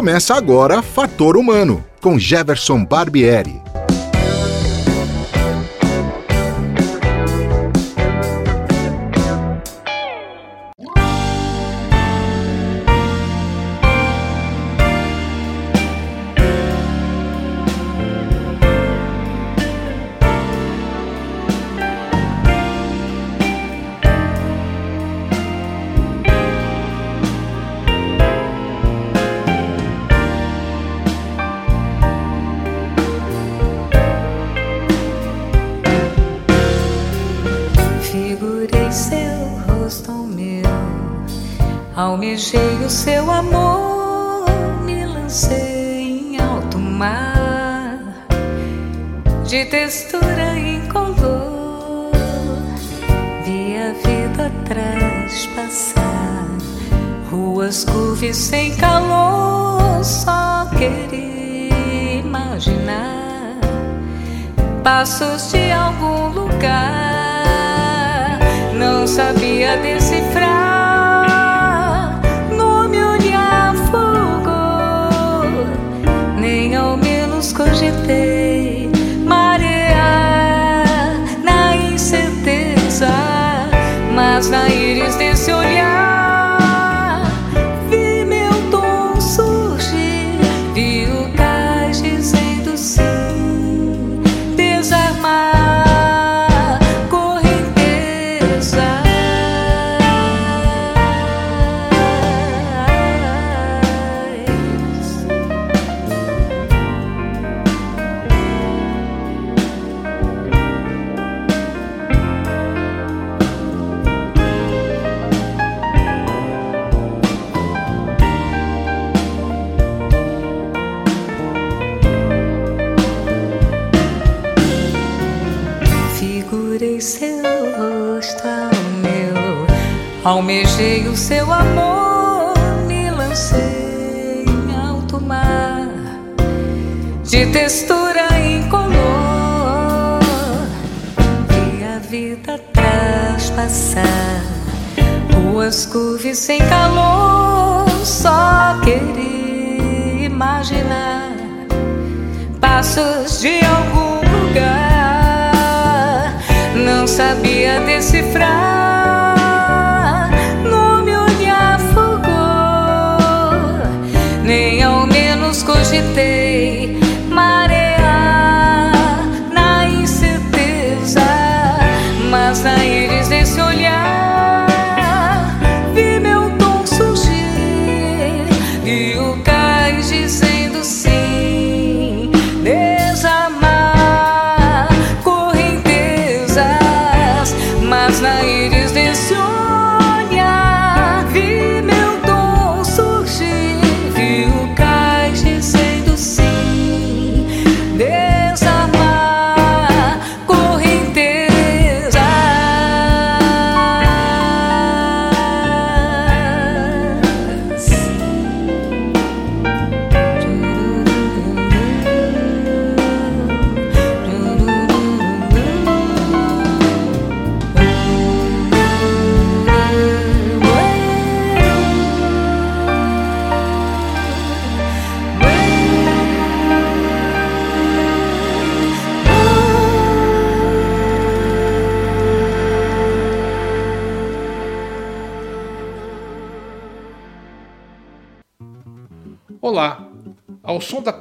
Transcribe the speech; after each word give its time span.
Começa 0.00 0.34
agora 0.34 0.80
Fator 0.80 1.36
Humano, 1.36 1.84
com 2.00 2.18
Jefferson 2.18 2.82
Barbieri. 2.82 3.60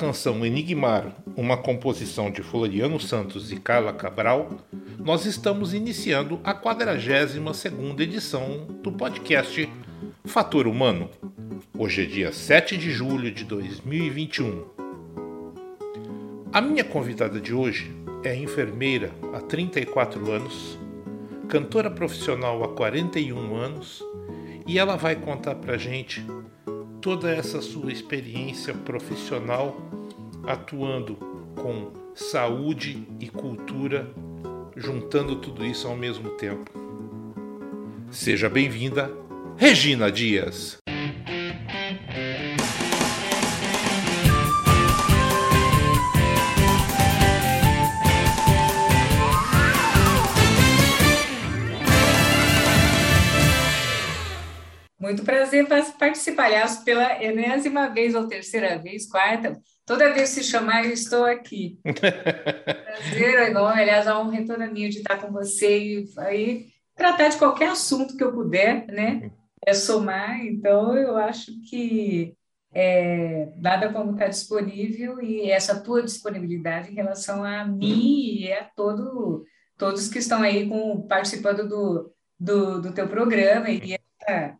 Canção 0.10 0.44
Enigmar, 0.44 1.16
uma 1.38 1.56
composição 1.56 2.32
de 2.32 2.42
Floriano 2.42 3.00
Santos 3.00 3.52
e 3.52 3.58
Carla 3.58 3.94
Cabral, 3.94 4.50
nós 4.98 5.28
estamos 5.28 5.72
iniciando 5.72 6.40
a 6.44 6.52
42ª 6.52 8.00
edição 8.00 8.66
do 8.82 8.92
podcast 8.92 9.72
Fator 10.26 10.66
Humano. 10.66 11.12
Hoje 11.78 12.02
é 12.02 12.06
dia 12.08 12.32
7 12.32 12.76
de 12.76 12.90
julho 12.90 13.32
de 13.32 13.44
2021. 13.44 14.66
A 16.52 16.60
minha 16.60 16.84
convidada 16.84 17.40
de 17.40 17.54
hoje 17.54 17.96
é 18.24 18.36
enfermeira 18.36 19.12
há 19.32 19.40
34 19.42 20.32
anos, 20.32 20.80
cantora 21.48 21.92
profissional 21.92 22.64
há 22.64 22.70
41 22.70 23.56
anos 23.56 24.04
e 24.66 24.80
ela 24.80 24.96
vai 24.96 25.16
contar 25.16 25.54
pra 25.54 25.78
gente 25.78 26.26
toda 27.02 27.32
essa 27.32 27.62
sua 27.62 27.92
experiência 27.92 28.74
profissional 28.74 29.78
atuando 30.46 31.16
com 31.56 31.92
saúde 32.14 33.08
e 33.20 33.30
cultura, 33.30 34.10
juntando 34.76 35.36
tudo 35.38 35.66
isso 35.66 35.88
ao 35.88 35.96
mesmo 35.96 36.30
tempo. 36.32 36.72
Seja 38.12 38.50
bem-vinda, 38.50 39.12
Regina 39.58 40.12
Dias. 40.12 40.79
Muito 55.58 55.68
prazer 55.68 55.94
participar, 55.98 56.46
aliás, 56.46 56.78
pela 56.78 57.24
enésima 57.24 57.90
vez 57.90 58.16
ou 58.16 58.28
terceira 58.28 58.78
vez, 58.78 59.08
quarta, 59.08 59.60
toda 59.86 60.14
vez 60.14 60.34
que 60.34 60.42
se 60.42 60.44
chamar, 60.44 60.86
eu 60.86 60.94
estou 60.94 61.26
aqui. 61.26 61.80
prazer 61.84 63.50
enorme, 63.50 63.82
aliás, 63.82 64.08
a 64.08 64.20
honra 64.20 64.40
é 64.40 64.46
toda 64.46 64.68
minha 64.68 64.90
de 64.90 65.00
estar 65.00 65.18
com 65.18 65.32
você 65.32 65.80
e 65.80 66.10
aí 66.18 66.68
tratar 66.96 67.30
de 67.30 67.38
qualquer 67.38 67.70
assunto 67.70 68.16
que 68.18 68.24
eu 68.24 68.32
puder, 68.32 68.86
né? 68.88 69.32
É 69.66 69.74
somar, 69.74 70.46
então 70.46 70.96
eu 70.96 71.18
acho 71.18 71.52
que 71.70 72.36
é, 72.74 73.52
nada 73.58 73.92
como 73.92 74.12
estar 74.12 74.28
disponível 74.28 75.22
e 75.22 75.50
essa 75.50 75.82
tua 75.82 76.04
disponibilidade 76.04 76.92
em 76.92 76.96
relação 76.96 77.44
a 77.44 77.66
mim 77.66 78.42
e 78.42 78.54
a 78.54 78.64
todo, 78.64 79.44
todos 79.78 80.08
que 80.08 80.20
estão 80.20 80.42
aí 80.42 80.68
com, 80.68 81.02
participando 81.08 81.68
do, 81.68 82.14
do, 82.40 82.82
do 82.82 82.94
teu 82.94 83.08
programa 83.08 83.70
e 83.70 83.94
essa, 83.94 84.59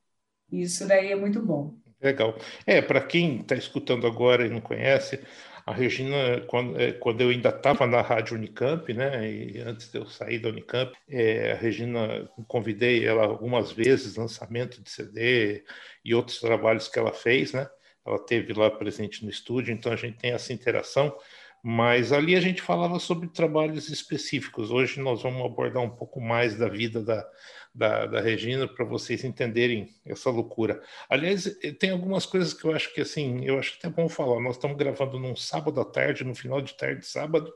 isso 0.52 0.88
daí 0.88 1.12
é 1.12 1.16
muito 1.16 1.42
bom. 1.42 1.74
Legal. 2.02 2.38
É, 2.66 2.82
para 2.82 3.02
quem 3.02 3.42
está 3.42 3.56
escutando 3.56 4.08
agora 4.08 4.46
e 4.46 4.50
não 4.50 4.62
conhece, 4.62 5.20
a 5.66 5.74
Regina, 5.74 6.42
quando, 6.48 6.80
é, 6.80 6.94
quando 6.94 7.22
eu 7.22 7.30
ainda 7.30 7.50
estava 7.50 7.86
na 7.86 8.02
Rádio 8.02 8.36
Unicamp, 8.36 8.92
né, 8.94 9.32
e 9.32 9.60
antes 9.60 9.92
de 9.92 10.00
eu 10.00 10.06
sair 10.08 10.40
da 10.40 10.50
Unicamp, 10.50 10.92
é, 11.08 11.52
a 11.52 11.56
Regina, 11.56 12.28
convidei 12.48 13.06
ela 13.06 13.26
algumas 13.26 13.72
vezes, 13.72 14.16
lançamento 14.16 14.82
de 14.82 14.90
CD 14.90 15.64
e 16.04 16.16
outros 16.16 16.40
trabalhos 16.40 16.88
que 16.88 16.98
ela 16.98 17.14
fez, 17.14 17.54
né, 17.54 17.70
ela 18.04 18.18
teve 18.18 18.54
lá 18.54 18.72
presente 18.72 19.24
no 19.24 19.30
estúdio, 19.30 19.72
então 19.72 19.92
a 19.92 19.96
gente 19.96 20.18
tem 20.18 20.32
essa 20.32 20.52
interação, 20.52 21.16
mas 21.62 22.12
ali 22.12 22.36
a 22.36 22.42
gente 22.42 22.62
falava 22.62 22.98
sobre 22.98 23.28
trabalhos 23.28 23.90
específicos. 23.90 24.72
Hoje 24.72 25.00
nós 25.02 25.22
vamos 25.22 25.46
abordar 25.46 25.84
um 25.84 25.90
pouco 25.90 26.22
mais 26.22 26.56
da 26.56 26.70
vida 26.70 27.04
da, 27.04 27.28
da, 27.74 28.06
da 28.06 28.22
Regina 28.22 28.68
para 28.68 28.86
vocês 28.86 29.24
entenderem 29.24 29.90
essa 30.06 30.30
loucura. 30.30 30.82
Aliás, 31.10 31.48
eh, 31.64 31.72
tem 31.72 31.92
algumas 31.92 32.26
coisas 32.26 32.54
que 32.54 32.66
eu 32.66 32.74
acho 32.74 32.94
que 32.94 33.02
assim, 33.02 33.46
eu 33.46 33.60
acho 33.60 33.80
que 33.80 33.86
é 33.86 33.90
bom 33.90 34.10
falar. 34.10 34.40
Nós 34.42 34.56
estamos 34.56 34.78
gravando 34.78 35.20
num 35.20 35.36
sábado 35.36 35.80
à 35.80 35.86
tarde, 35.86 36.24
no 36.24 36.36
final 36.36 36.62
de 36.62 36.76
tarde, 36.76 37.06
sábado, 37.06 37.54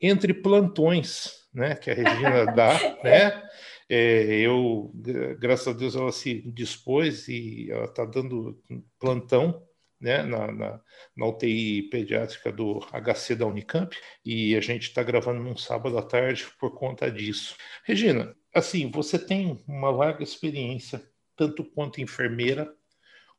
entre 0.00 0.34
plantões, 0.34 1.48
né, 1.52 1.74
que 1.74 1.90
a 1.90 1.94
Regina 1.94 2.46
dá, 2.54 2.98
né? 3.02 3.42
É, 3.88 4.40
eu, 4.40 4.90
graças 5.38 5.68
a 5.68 5.72
Deus, 5.72 5.94
ela 5.94 6.10
se 6.10 6.42
dispôs 6.50 7.28
e 7.28 7.70
ela 7.70 7.84
está 7.84 8.04
dando 8.04 8.60
plantão 8.98 9.65
né, 10.00 10.22
na, 10.22 10.52
na, 10.52 10.80
na, 11.16 11.26
UTI 11.26 11.84
pediátrica 11.84 12.52
do 12.52 12.80
HC 12.92 13.34
da 13.34 13.46
Unicamp, 13.46 13.96
e 14.24 14.54
a 14.56 14.60
gente 14.60 14.84
está 14.88 15.02
gravando 15.02 15.42
num 15.42 15.56
sábado 15.56 15.96
à 15.98 16.02
tarde 16.02 16.46
por 16.58 16.74
conta 16.74 17.10
disso. 17.10 17.56
Regina, 17.84 18.34
assim, 18.54 18.90
você 18.90 19.18
tem 19.18 19.62
uma 19.66 19.90
larga 19.90 20.22
experiência, 20.22 21.02
tanto 21.34 21.64
quanto 21.64 22.00
enfermeira, 22.00 22.72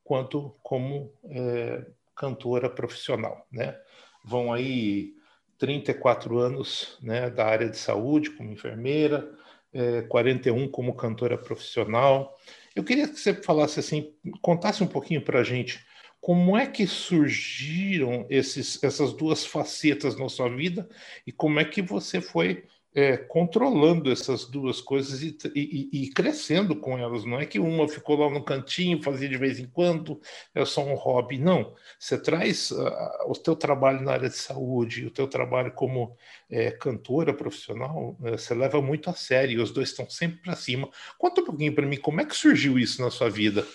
quanto 0.03 0.55
como 0.63 1.13
é, 1.29 1.85
cantora 2.15 2.69
profissional, 2.69 3.45
né? 3.51 3.77
Vão 4.23 4.51
aí 4.51 5.13
34 5.57 6.37
anos 6.37 6.97
né, 7.01 7.29
da 7.29 7.45
área 7.45 7.69
de 7.69 7.77
saúde 7.77 8.31
como 8.31 8.51
enfermeira, 8.51 9.29
é, 9.73 10.01
41 10.03 10.69
como 10.69 10.95
cantora 10.95 11.37
profissional. 11.37 12.35
Eu 12.75 12.83
queria 12.83 13.07
que 13.07 13.19
você 13.19 13.33
falasse 13.33 13.79
assim, 13.79 14.13
contasse 14.41 14.83
um 14.83 14.87
pouquinho 14.87 15.21
para 15.21 15.39
a 15.39 15.43
gente 15.43 15.85
como 16.27 16.57
é 16.57 16.67
que 16.67 16.85
surgiram 16.85 18.25
esses, 18.29 18.83
essas 18.83 19.13
duas 19.13 19.45
facetas 19.45 20.19
na 20.19 20.27
sua 20.27 20.49
vida 20.49 20.85
e 21.25 21.31
como 21.31 21.57
é 21.57 21.63
que 21.63 21.81
você 21.81 22.19
foi 22.19 22.65
é, 22.93 23.15
controlando 23.15 24.11
essas 24.11 24.43
duas 24.43 24.81
coisas 24.81 25.21
e, 25.21 25.37
e, 25.55 25.89
e, 25.93 26.09
crescendo 26.09 26.75
com 26.75 26.97
elas. 26.97 27.23
Não 27.23 27.39
é 27.39 27.45
que 27.45 27.59
uma 27.59 27.87
ficou 27.87 28.17
lá 28.17 28.29
no 28.29 28.43
cantinho, 28.43 29.01
fazia 29.01 29.29
de 29.29 29.37
vez 29.37 29.57
em 29.57 29.67
quando, 29.67 30.19
é 30.53 30.65
só 30.65 30.83
um 30.83 30.95
hobby. 30.95 31.37
Não. 31.37 31.73
Você 31.97 32.17
traz 32.17 32.71
uh, 32.71 32.91
o 33.27 33.33
teu 33.33 33.55
trabalho 33.55 34.01
na 34.01 34.11
área 34.11 34.27
de 34.27 34.35
saúde, 34.35 35.05
o 35.05 35.11
teu 35.11 35.29
trabalho 35.29 35.71
como 35.71 36.13
é, 36.49 36.71
cantora 36.71 37.33
profissional, 37.33 38.17
uh, 38.19 38.31
você 38.31 38.53
leva 38.53 38.81
muito 38.81 39.09
a 39.09 39.13
sério. 39.13 39.63
Os 39.63 39.71
dois 39.71 39.91
estão 39.91 40.09
sempre 40.09 40.41
para 40.41 40.57
cima. 40.57 40.89
Conta 41.17 41.39
um 41.39 41.45
pouquinho 41.45 41.73
para 41.73 41.85
mim, 41.85 41.95
como 41.95 42.19
é 42.19 42.25
que 42.25 42.35
surgiu 42.35 42.77
isso 42.77 43.01
na 43.01 43.09
sua 43.09 43.29
vida? 43.29 43.65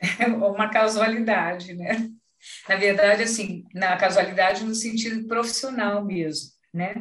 Uma 0.36 0.70
casualidade, 0.70 1.74
né? 1.74 2.08
Na 2.68 2.76
verdade, 2.76 3.22
assim, 3.22 3.64
na 3.74 3.96
casualidade 3.96 4.64
no 4.64 4.74
sentido 4.74 5.26
profissional 5.26 6.04
mesmo, 6.04 6.50
né? 6.72 6.94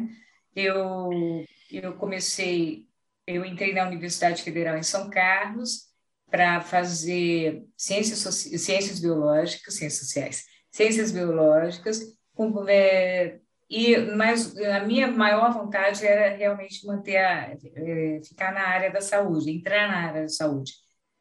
eu, 0.57 1.45
eu 1.71 1.93
comecei, 1.93 2.87
eu 3.25 3.45
entrei 3.45 3.73
na 3.73 3.85
Universidade 3.85 4.41
Federal 4.41 4.77
em 4.77 4.83
São 4.83 5.09
Carlos 5.09 5.87
para 6.29 6.61
fazer 6.61 7.63
ciências, 7.77 8.19
ciências 8.61 8.99
biológicas, 8.99 9.75
ciências 9.75 10.07
sociais, 10.07 10.43
ciências 10.71 11.11
biológicas, 11.11 12.01
com, 12.33 12.67
é, 12.67 13.39
e 13.69 13.97
mas 14.15 14.57
a 14.57 14.79
minha 14.81 15.07
maior 15.07 15.53
vontade 15.53 16.05
era 16.05 16.35
realmente 16.35 16.85
manter 16.85 17.17
a, 17.17 17.53
é, 17.75 18.21
ficar 18.23 18.51
na 18.51 18.67
área 18.67 18.91
da 18.91 19.01
saúde, 19.01 19.51
entrar 19.51 19.87
na 19.87 20.07
área 20.07 20.21
da 20.23 20.29
saúde. 20.29 20.73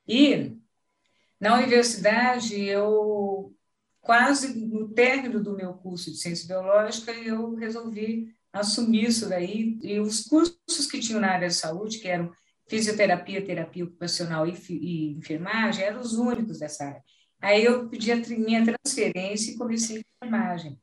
E 0.09 0.57
na 1.41 1.57
universidade 1.57 2.59
eu 2.63 3.55
quase 4.01 4.55
no 4.55 4.89
término 4.89 5.43
do 5.43 5.57
meu 5.57 5.75
curso 5.75 6.11
de 6.11 6.17
ciência 6.17 6.47
biológica 6.47 7.13
eu 7.13 7.55
resolvi 7.55 8.29
assumir 8.53 9.05
isso 9.09 9.29
daí. 9.29 9.79
E 9.83 10.01
os 10.01 10.23
cursos 10.25 10.87
que 10.91 11.01
tinham 11.01 11.21
na 11.21 11.33
área 11.33 11.49
de 11.49 11.55
saúde, 11.55 11.99
que 11.99 12.09
eram 12.09 12.33
fisioterapia, 12.69 13.45
terapia 13.45 13.85
ocupacional 13.85 14.47
e, 14.47 14.55
e 14.71 15.13
enfermagem, 15.13 15.85
eram 15.85 16.01
os 16.01 16.15
únicos 16.15 16.59
dessa 16.59 16.85
área. 16.85 17.03
Aí 17.41 17.65
eu 17.65 17.89
pedi 17.89 18.11
a 18.11 18.17
minha 18.17 18.65
transferência 18.65 19.53
e 19.53 19.57
comecei 19.57 20.03
enfermagem. 20.23 20.81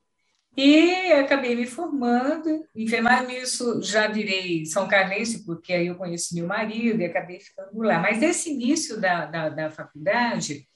E 0.56 1.12
acabei 1.14 1.56
me 1.56 1.66
formando, 1.66 2.64
enfermagem, 2.76 3.42
isso 3.42 3.82
já 3.82 4.08
virei 4.08 4.66
São 4.66 4.88
Carlense, 4.88 5.44
porque 5.44 5.74
aí 5.74 5.88
eu 5.88 5.96
conheci 5.96 6.36
meu 6.36 6.46
marido 6.46 7.02
e 7.02 7.06
acabei 7.06 7.40
ficando 7.40 7.82
lá. 7.82 8.00
Mas 8.00 8.20
nesse 8.20 8.52
início 8.52 9.02
da, 9.02 9.26
da, 9.26 9.50
da 9.50 9.72
faculdade, 9.72 10.68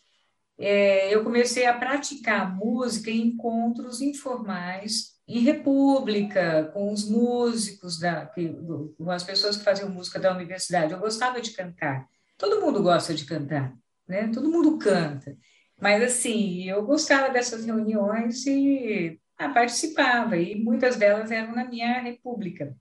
é, 0.58 1.14
eu 1.14 1.24
comecei 1.24 1.68
a 1.68 1.78
praticar 1.78 2.56
música 2.56 3.12
em 3.12 3.28
encontros 3.28 4.02
informais 4.02 5.16
em 5.28 5.42
república, 5.42 6.72
com 6.74 6.92
os 6.92 7.08
músicos, 7.08 8.00
da, 8.00 8.26
que, 8.26 8.50
com 8.98 9.12
as 9.12 9.24
pessoas 9.24 9.58
que 9.58 9.64
faziam 9.64 9.90
música 9.90 10.20
da 10.20 10.34
universidade. 10.34 10.94
Eu 10.94 11.00
gostava 11.00 11.40
de 11.42 11.52
cantar. 11.52 12.08
Todo 12.38 12.62
mundo 12.62 12.82
gosta 12.82 13.14
de 13.14 13.26
cantar, 13.26 13.74
né? 14.08 14.32
Todo 14.34 14.50
mundo 14.50 14.78
canta. 14.78 15.38
Mas, 15.80 16.02
assim, 16.02 16.68
eu 16.68 16.84
gostava 16.84 17.30
dessas 17.30 17.66
reuniões 17.66 18.46
e 18.48 19.20
ah, 19.38 19.50
participava, 19.50 20.38
e 20.38 20.56
muitas 20.56 20.96
delas 20.96 21.32
eram 21.32 21.54
na 21.56 21.66
minha 21.66 22.00
república. 22.02 22.76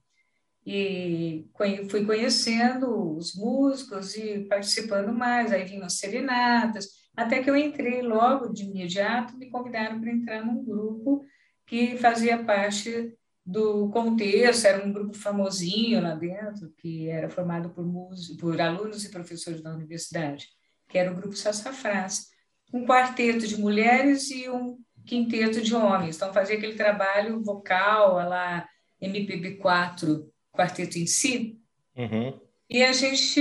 E 0.65 1.49
fui 1.89 2.05
conhecendo 2.05 3.15
os 3.15 3.33
músicos 3.35 4.15
e 4.15 4.45
participando 4.49 5.13
mais, 5.13 5.51
aí 5.53 5.63
vinham 5.63 5.85
as 5.85 5.93
serenatas, 5.93 6.89
até 7.15 7.41
que 7.41 7.49
eu 7.49 7.55
entrei 7.55 8.01
logo 8.01 8.53
de 8.53 8.63
imediato, 8.63 9.37
me 9.37 9.49
convidaram 9.49 9.99
para 9.99 10.11
entrar 10.11 10.45
num 10.45 10.63
grupo 10.63 11.25
que 11.65 11.97
fazia 11.97 12.43
parte 12.43 13.17
do 13.45 13.89
contexto, 13.89 14.65
era 14.65 14.85
um 14.85 14.91
grupo 14.91 15.13
famosinho 15.13 16.01
lá 16.01 16.13
dentro, 16.13 16.69
que 16.77 17.07
era 17.07 17.29
formado 17.29 17.69
por, 17.69 17.85
músicos, 17.85 18.37
por 18.37 18.59
alunos 18.59 19.05
e 19.05 19.09
professores 19.09 19.61
da 19.61 19.73
universidade, 19.73 20.47
que 20.87 20.97
era 20.97 21.11
o 21.11 21.15
grupo 21.15 21.35
Sassafrás, 21.35 22.27
um 22.73 22.85
quarteto 22.85 23.47
de 23.47 23.57
mulheres 23.57 24.29
e 24.29 24.49
um 24.49 24.77
quinteto 25.07 25.61
de 25.61 25.73
homens. 25.73 26.17
Então, 26.17 26.33
fazia 26.33 26.57
aquele 26.57 26.75
trabalho 26.75 27.41
vocal, 27.41 28.15
lá 28.15 28.67
MPB4, 29.01 30.27
quarteto 30.51 30.97
em 30.97 31.07
si, 31.07 31.59
uhum. 31.95 32.39
e 32.69 32.83
a 32.83 32.91
gente 32.91 33.39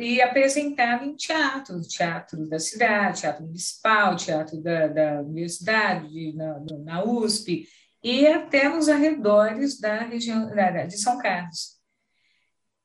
ia 0.00 0.26
apresentava 0.26 1.04
em 1.04 1.14
teatro, 1.14 1.80
teatro 1.82 2.48
da 2.48 2.58
cidade, 2.58 3.20
teatro 3.20 3.44
municipal, 3.44 4.16
teatro 4.16 4.60
da, 4.60 4.88
da 4.88 5.20
universidade, 5.22 6.32
na, 6.34 6.60
na 6.84 7.04
USP, 7.04 7.66
e 8.02 8.26
até 8.26 8.68
nos 8.68 8.88
arredores 8.88 9.80
da 9.80 10.00
região 10.00 10.50
de 10.86 10.98
São 10.98 11.18
Carlos. 11.18 11.78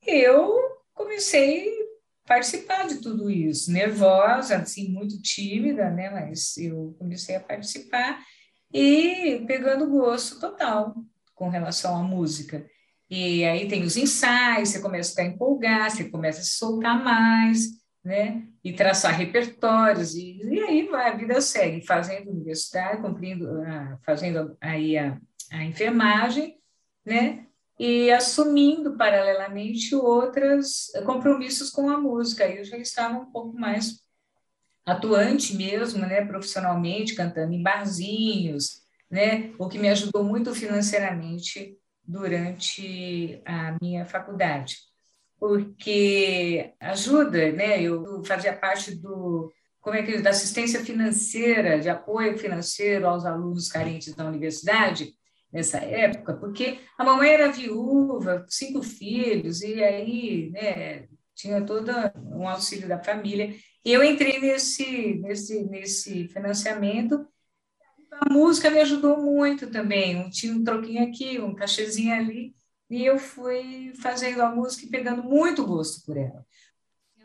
Eu 0.06 0.56
comecei 0.94 1.79
participar 2.30 2.86
de 2.86 3.00
tudo 3.00 3.28
isso, 3.28 3.72
nervosa, 3.72 4.58
assim, 4.58 4.88
muito 4.88 5.20
tímida, 5.20 5.90
né? 5.90 6.10
Mas 6.10 6.56
eu 6.58 6.94
comecei 6.96 7.34
a 7.34 7.40
participar 7.40 8.24
e 8.72 9.42
pegando 9.48 9.90
gosto 9.90 10.38
total 10.38 10.94
com 11.34 11.48
relação 11.48 11.96
à 11.96 12.04
música. 12.04 12.64
E 13.10 13.44
aí 13.44 13.66
tem 13.66 13.82
os 13.82 13.96
ensaios, 13.96 14.68
você 14.68 14.80
começa 14.80 15.20
a 15.20 15.24
ficar 15.24 15.90
você 15.90 16.08
começa 16.08 16.38
a 16.38 16.44
se 16.44 16.52
soltar 16.52 17.02
mais, 17.02 17.66
né? 18.04 18.46
E 18.62 18.72
traçar 18.72 19.12
repertórios, 19.12 20.14
e, 20.14 20.40
e 20.40 20.60
aí 20.60 20.86
vai, 20.86 21.10
a 21.10 21.16
vida 21.16 21.40
segue, 21.40 21.84
fazendo 21.84 22.30
universidade, 22.30 23.02
cumprindo, 23.02 23.60
ah, 23.62 23.98
fazendo 24.06 24.56
aí 24.60 24.96
a, 24.96 25.20
a 25.50 25.64
enfermagem, 25.64 26.60
né? 27.04 27.44
E 27.82 28.10
assumindo 28.10 28.94
paralelamente 28.94 29.94
outros 29.94 30.92
compromissos 31.06 31.70
com 31.70 31.88
a 31.88 31.96
música. 31.96 32.46
Eu 32.46 32.62
já 32.62 32.76
estava 32.76 33.16
um 33.16 33.32
pouco 33.32 33.58
mais 33.58 34.02
atuante 34.84 35.56
mesmo, 35.56 36.00
né, 36.00 36.22
profissionalmente, 36.26 37.14
cantando 37.14 37.54
em 37.54 37.62
barzinhos, 37.62 38.82
né, 39.10 39.54
o 39.58 39.66
que 39.66 39.78
me 39.78 39.88
ajudou 39.88 40.22
muito 40.22 40.54
financeiramente 40.54 41.74
durante 42.04 43.40
a 43.46 43.78
minha 43.80 44.04
faculdade, 44.04 44.76
porque 45.38 46.74
ajuda, 46.80 47.50
né, 47.50 47.80
eu 47.82 48.22
fazia 48.24 48.52
parte 48.52 48.94
do 48.94 49.50
como 49.80 49.96
é 49.96 50.02
que 50.02 50.20
da 50.20 50.30
assistência 50.30 50.84
financeira, 50.84 51.80
de 51.80 51.88
apoio 51.88 52.36
financeiro 52.36 53.06
aos 53.06 53.24
alunos 53.24 53.70
carentes 53.70 54.14
da 54.14 54.26
universidade 54.26 55.14
nessa 55.52 55.78
época, 55.78 56.34
porque 56.34 56.78
a 56.96 57.04
mamãe 57.04 57.30
era 57.30 57.52
viúva, 57.52 58.46
cinco 58.48 58.82
filhos 58.82 59.62
e 59.62 59.82
aí, 59.82 60.50
né, 60.50 61.08
tinha 61.34 61.64
todo 61.64 61.90
um 62.16 62.48
auxílio 62.48 62.88
da 62.88 63.02
família. 63.02 63.54
Eu 63.84 64.04
entrei 64.04 64.38
nesse, 64.38 65.14
nesse, 65.16 65.64
nesse 65.64 66.28
financiamento. 66.28 67.26
A 68.12 68.30
música 68.30 68.70
me 68.70 68.80
ajudou 68.80 69.16
muito 69.16 69.70
também. 69.70 70.28
Tinha 70.30 70.52
um 70.52 70.62
troquinho 70.62 71.02
aqui, 71.08 71.40
um 71.40 71.54
cachezinho 71.54 72.14
ali, 72.14 72.54
e 72.90 73.04
eu 73.06 73.18
fui 73.18 73.92
fazendo 74.02 74.42
a 74.42 74.54
música 74.54 74.84
e 74.84 74.90
pegando 74.90 75.22
muito 75.22 75.64
gosto 75.64 76.04
por 76.04 76.16
ela. 76.16 76.44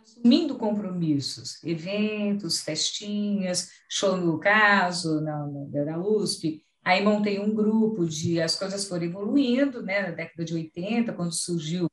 Assumindo 0.02 0.58
compromissos, 0.58 1.62
eventos, 1.64 2.62
festinhas, 2.62 3.72
show 3.90 4.16
no 4.16 4.40
caso, 4.40 5.20
na, 5.22 5.48
na, 5.86 5.98
USP. 5.98 6.64
Aí 6.86 7.04
montei 7.04 7.40
um 7.40 7.54
grupo 7.54 8.06
de. 8.06 8.40
As 8.40 8.56
coisas 8.56 8.88
foram 8.88 9.04
evoluindo, 9.04 9.82
né? 9.82 10.04
Na 10.04 10.12
década 10.12 10.46
de 10.46 10.54
80, 10.54 11.12
quando 11.14 11.34
surgiu 11.34 11.90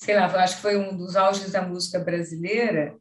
sei 0.00 0.16
lá, 0.16 0.24
acho 0.26 0.56
que 0.56 0.62
foi 0.62 0.76
um 0.78 0.96
dos 0.96 1.14
auges 1.14 1.52
da 1.52 1.60
música 1.60 1.98
brasileira, 1.98 2.96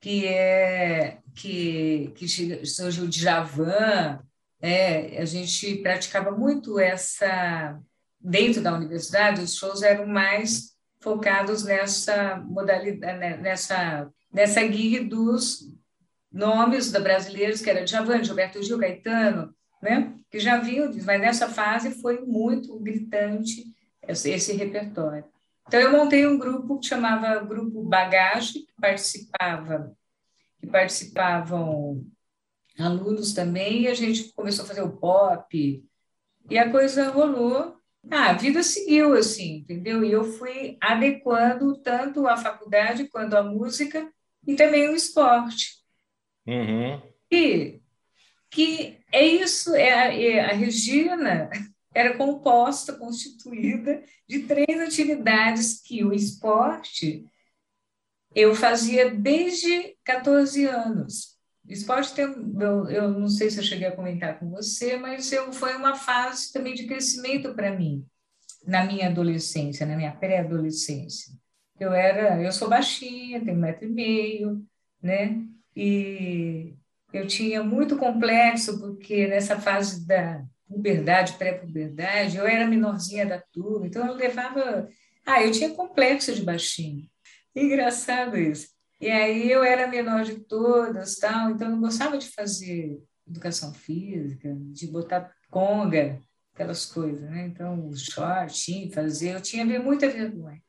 que 0.00 0.26
é 0.26 1.18
que, 1.34 2.10
que 2.16 2.66
surgiu 2.66 3.04
o 3.04 3.08
Djavan, 3.08 4.20
é, 4.60 5.20
a 5.20 5.24
gente 5.24 5.76
praticava 5.76 6.30
muito 6.30 6.80
essa 6.80 7.78
dentro 8.18 8.62
da 8.62 8.74
universidade, 8.74 9.42
os 9.42 9.56
shows 9.56 9.82
eram 9.82 10.06
mais 10.06 10.72
focados 11.00 11.64
nessa 11.64 12.36
modalidade, 12.36 13.18
né, 13.18 13.36
nessa 13.36 14.10
nessa 14.32 14.62
guia 14.62 15.04
dos 15.04 15.72
nomes 16.30 16.90
da 16.90 17.00
brasileiros, 17.00 17.60
que 17.60 17.70
era 17.70 17.84
Djavan, 17.84 18.24
Gilberto 18.24 18.62
Gil, 18.62 18.78
Caetano, 18.78 19.54
né? 19.82 20.18
que 20.30 20.38
já 20.38 20.58
vinham, 20.58 20.92
mas 21.04 21.20
nessa 21.20 21.48
fase 21.48 21.90
foi 22.02 22.20
muito 22.20 22.78
gritante 22.78 23.64
esse, 24.06 24.30
esse 24.30 24.52
repertório. 24.52 25.24
Então, 25.66 25.80
eu 25.80 25.92
montei 25.92 26.26
um 26.26 26.38
grupo 26.38 26.78
que 26.78 26.86
chamava 26.86 27.44
Grupo 27.44 27.82
Bagagem, 27.82 28.62
que 28.62 28.72
participava, 28.80 29.94
que 30.58 30.66
participavam 30.66 32.06
alunos 32.78 33.32
também, 33.34 33.82
e 33.82 33.88
a 33.88 33.94
gente 33.94 34.32
começou 34.32 34.64
a 34.64 34.68
fazer 34.68 34.82
o 34.82 34.96
pop, 34.96 35.84
e 36.50 36.58
a 36.58 36.70
coisa 36.70 37.10
rolou. 37.10 37.76
Ah, 38.10 38.30
a 38.30 38.32
vida 38.32 38.62
seguiu, 38.62 39.12
assim, 39.12 39.58
entendeu? 39.58 40.02
E 40.02 40.10
eu 40.10 40.24
fui 40.24 40.78
adequando 40.80 41.76
tanto 41.78 42.26
a 42.26 42.36
faculdade 42.36 43.08
quanto 43.08 43.34
a 43.34 43.42
música 43.42 44.10
e 44.46 44.54
também 44.54 44.88
o 44.88 44.94
esporte. 44.94 45.82
Uhum. 46.46 47.02
E 47.30 47.80
que 48.50 48.98
é 49.12 49.26
isso, 49.26 49.74
é 49.74 49.92
a, 49.92 50.14
é 50.14 50.40
a 50.40 50.52
Regina 50.52 51.50
era 51.94 52.16
composta, 52.16 52.92
constituída 52.92 54.02
de 54.28 54.40
três 54.40 54.80
atividades 54.80 55.80
que 55.80 56.04
o 56.04 56.12
esporte 56.12 57.24
eu 58.34 58.54
fazia 58.54 59.10
desde 59.10 59.96
14 60.04 60.64
anos. 60.66 61.36
Esporte 61.66 62.14
tem, 62.14 62.24
eu, 62.24 62.88
eu 62.88 63.10
não 63.10 63.28
sei 63.28 63.50
se 63.50 63.58
eu 63.58 63.64
cheguei 63.64 63.88
a 63.88 63.96
comentar 63.96 64.38
com 64.38 64.48
você, 64.50 64.96
mas 64.96 65.32
eu, 65.32 65.52
foi 65.52 65.74
uma 65.76 65.94
fase 65.94 66.52
também 66.52 66.74
de 66.74 66.86
crescimento 66.86 67.54
para 67.54 67.76
mim 67.76 68.06
na 68.66 68.84
minha 68.84 69.08
adolescência, 69.08 69.86
na 69.86 69.96
minha 69.96 70.12
pré-adolescência. 70.12 71.32
Eu 71.78 71.92
era, 71.92 72.42
eu 72.42 72.52
sou 72.52 72.68
baixinha, 72.68 73.42
tenho 73.44 73.56
um 73.56 73.60
metro 73.60 73.86
e 73.86 73.88
meio, 73.88 74.66
né? 75.02 75.42
E 75.74 76.74
eu 77.12 77.26
tinha 77.26 77.62
muito 77.62 77.96
complexo 77.96 78.78
porque 78.78 79.26
nessa 79.26 79.58
fase 79.58 80.06
da 80.06 80.44
puberdade, 80.66 81.34
pré-puberdade, 81.34 82.36
eu 82.36 82.46
era 82.46 82.66
menorzinha 82.66 83.24
da 83.24 83.42
turma, 83.52 83.86
então 83.86 84.06
eu 84.06 84.14
levava. 84.14 84.88
Ah, 85.24 85.42
eu 85.42 85.50
tinha 85.50 85.74
complexo 85.74 86.34
de 86.34 86.42
baixinho. 86.42 87.08
Engraçado 87.56 88.36
isso. 88.36 88.68
E 89.00 89.08
aí 89.08 89.50
eu 89.50 89.62
era 89.62 89.86
menor 89.86 90.24
de 90.24 90.40
todas, 90.40 91.16
tal, 91.16 91.50
então 91.50 91.70
eu 91.70 91.78
gostava 91.78 92.18
de 92.18 92.28
fazer 92.30 93.00
educação 93.26 93.72
física, 93.72 94.54
de 94.72 94.86
botar 94.88 95.32
conga, 95.50 96.20
aquelas 96.52 96.84
coisas, 96.86 97.22
né? 97.30 97.46
Então, 97.46 97.88
o 97.88 97.96
short, 97.96 98.90
fazer, 98.92 99.34
eu 99.34 99.40
tinha 99.40 99.64
muita 99.80 100.08
vergonha. 100.08 100.60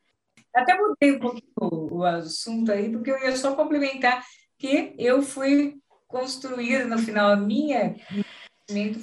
Até 0.54 0.78
mudei 0.78 1.14
um 1.14 1.20
pouquinho 1.20 1.52
o 1.58 2.04
assunto 2.04 2.72
aí, 2.72 2.92
porque 2.92 3.10
eu 3.10 3.20
ia 3.20 3.36
só 3.36 3.56
complementar 3.56 4.24
que 4.58 4.94
eu 4.98 5.22
fui 5.22 5.80
construída 6.10 6.86
no 6.86 6.98
final 6.98 7.32
a 7.32 7.38
minha 7.38 7.96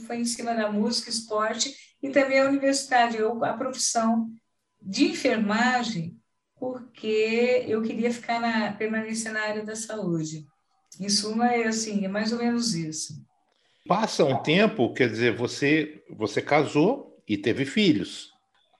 foi 0.06 0.18
em 0.18 0.24
cima 0.24 0.54
da 0.54 0.70
música, 0.70 1.08
esporte 1.08 1.74
e 2.02 2.10
também 2.10 2.40
a 2.40 2.48
universidade, 2.48 3.16
eu, 3.16 3.42
a 3.44 3.54
profissão 3.54 4.28
de 4.80 5.06
enfermagem, 5.06 6.16
porque 6.58 7.64
eu 7.66 7.82
queria 7.82 8.12
ficar 8.12 8.40
na, 8.40 8.72
permanecer 8.72 9.32
na 9.32 9.40
área 9.40 9.64
da 9.64 9.74
saúde. 9.74 10.46
Em 11.00 11.08
suma, 11.08 11.52
é 11.52 11.66
assim, 11.66 12.04
é 12.04 12.08
mais 12.08 12.32
ou 12.32 12.38
menos 12.38 12.74
isso. 12.74 13.14
Passa 13.88 14.24
um 14.24 14.40
tempo, 14.42 14.92
quer 14.92 15.08
dizer, 15.08 15.34
você, 15.34 16.04
você 16.10 16.40
casou 16.40 17.20
e 17.26 17.36
teve 17.36 17.64
filhos. 17.64 18.32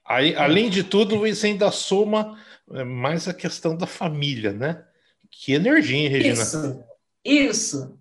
Aí, 0.05 0.35
além 0.35 0.69
de 0.69 0.83
tudo, 0.83 1.19
você 1.19 1.47
ainda 1.47 1.69
soma 1.71 2.41
é, 2.71 2.83
mais 2.83 3.27
a 3.27 3.33
questão 3.33 3.75
da 3.75 3.85
família, 3.85 4.53
né? 4.53 4.85
Que 5.29 5.53
energia, 5.53 5.97
hein, 5.97 6.07
Regina? 6.07 6.41
Isso, 6.41 6.83
isso. 7.25 7.99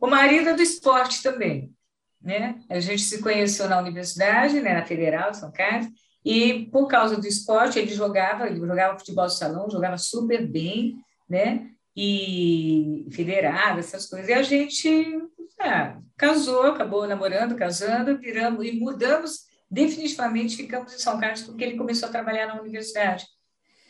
O 0.00 0.06
marido 0.06 0.48
é 0.48 0.54
do 0.54 0.62
esporte 0.62 1.22
também 1.22 1.72
né? 2.20 2.60
A 2.68 2.78
gente 2.80 3.02
se 3.02 3.22
conheceu 3.22 3.68
na 3.68 3.78
universidade, 3.78 4.60
né, 4.60 4.74
na 4.74 4.84
Federal 4.84 5.30
de 5.30 5.38
São 5.38 5.50
Carlos, 5.50 5.88
e 6.24 6.66
por 6.66 6.86
causa 6.86 7.16
do 7.16 7.26
esporte 7.26 7.78
ele 7.78 7.94
jogava, 7.94 8.46
ele 8.46 8.60
jogava 8.60 8.98
futebol 8.98 9.26
de 9.26 9.36
salão, 9.36 9.70
jogava 9.70 9.96
super 9.96 10.46
bem, 10.46 10.96
né? 11.28 11.70
E 11.96 13.06
federado, 13.10 13.80
essas 13.80 14.06
coisas. 14.06 14.28
E 14.28 14.32
a 14.32 14.42
gente 14.42 15.18
ah, 15.58 15.98
casou, 16.16 16.64
acabou 16.64 17.06
namorando, 17.06 17.56
casando, 17.56 18.18
viramos 18.18 18.66
e 18.66 18.72
mudamos 18.72 19.46
definitivamente, 19.70 20.56
ficamos 20.56 20.92
em 20.92 20.98
São 20.98 21.18
Carlos 21.18 21.42
porque 21.42 21.64
ele 21.64 21.78
começou 21.78 22.08
a 22.08 22.12
trabalhar 22.12 22.46
na 22.48 22.60
universidade. 22.60 23.26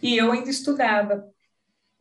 E 0.01 0.17
eu 0.17 0.31
ainda 0.31 0.51
estudava. 0.51 1.25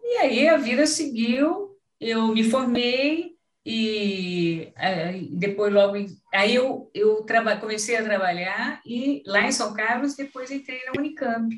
E 0.01 0.18
aí 0.18 0.48
a 0.48 0.58
vida 0.58 0.86
seguiu, 0.86 1.75
eu 2.00 2.28
me 2.28 2.44
formei, 2.44 3.36
e 3.66 4.72
é, 4.78 5.20
depois 5.32 5.74
logo 5.74 5.96
aí 6.34 6.56
eu 6.56 6.89
eu 6.94 7.25
comecei 7.60 7.98
a 7.98 8.04
trabalhar 8.04 8.82
e 8.86 9.22
lá 9.25 9.48
em 9.48 9.51
São 9.51 9.74
Carlos 9.74 10.16
depois 10.16 10.50
entrei 10.50 10.82
na 10.86 11.00
Unicamp. 11.00 11.56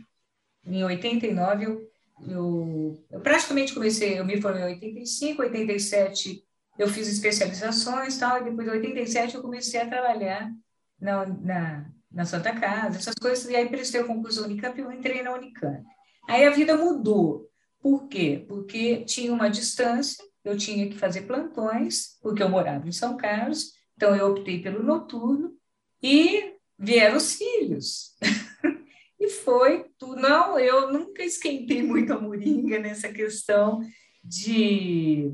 Em 0.65 0.83
89 0.83 1.65
eu, 1.65 1.91
eu, 2.27 3.05
eu 3.11 3.19
praticamente 3.21 3.73
comecei 3.73 4.19
eu 4.19 4.25
me 4.25 4.41
formei 4.41 4.63
em 4.63 4.65
85 4.65 5.41
87 5.43 6.43
eu 6.77 6.87
fiz 6.87 7.07
especializações 7.07 8.17
tal 8.17 8.41
e 8.41 8.43
depois 8.45 8.67
em 8.67 8.71
87 8.71 9.35
eu 9.35 9.41
comecei 9.41 9.79
a 9.79 9.87
trabalhar 9.87 10.51
na, 10.99 11.25
na, 11.25 11.85
na 12.11 12.25
Santa 12.25 12.53
Casa 12.59 12.97
essas 12.97 13.15
coisas 13.15 13.47
e 13.49 13.55
aí 13.55 13.69
prestei 13.69 14.01
o 14.01 14.07
concurso 14.07 14.41
da 14.41 14.47
Unicamp 14.47 14.77
e 14.79 14.83
eu 14.83 14.91
entrei 14.91 15.21
na 15.21 15.33
Unicamp. 15.33 15.83
Aí 16.27 16.45
a 16.45 16.51
vida 16.51 16.77
mudou. 16.77 17.49
Por 17.81 18.07
quê? 18.07 18.45
Porque 18.47 19.03
tinha 19.05 19.33
uma 19.33 19.49
distância 19.49 20.23
eu 20.43 20.57
tinha 20.57 20.89
que 20.89 20.97
fazer 20.97 21.21
plantões, 21.21 22.17
porque 22.21 22.41
eu 22.41 22.49
morava 22.49 22.87
em 22.87 22.91
São 22.91 23.15
Carlos, 23.17 23.71
então 23.95 24.15
eu 24.15 24.31
optei 24.31 24.59
pelo 24.61 24.83
noturno 24.83 25.53
e 26.01 26.55
vieram 26.77 27.17
os 27.17 27.35
filhos. 27.35 28.15
e 29.19 29.29
foi 29.29 29.85
tudo. 29.97 30.15
Não, 30.19 30.57
eu 30.57 30.91
nunca 30.91 31.23
esquentei 31.23 31.83
muito 31.83 32.11
a 32.11 32.19
moringa 32.19 32.79
nessa 32.79 33.09
questão 33.09 33.79
de, 34.23 35.31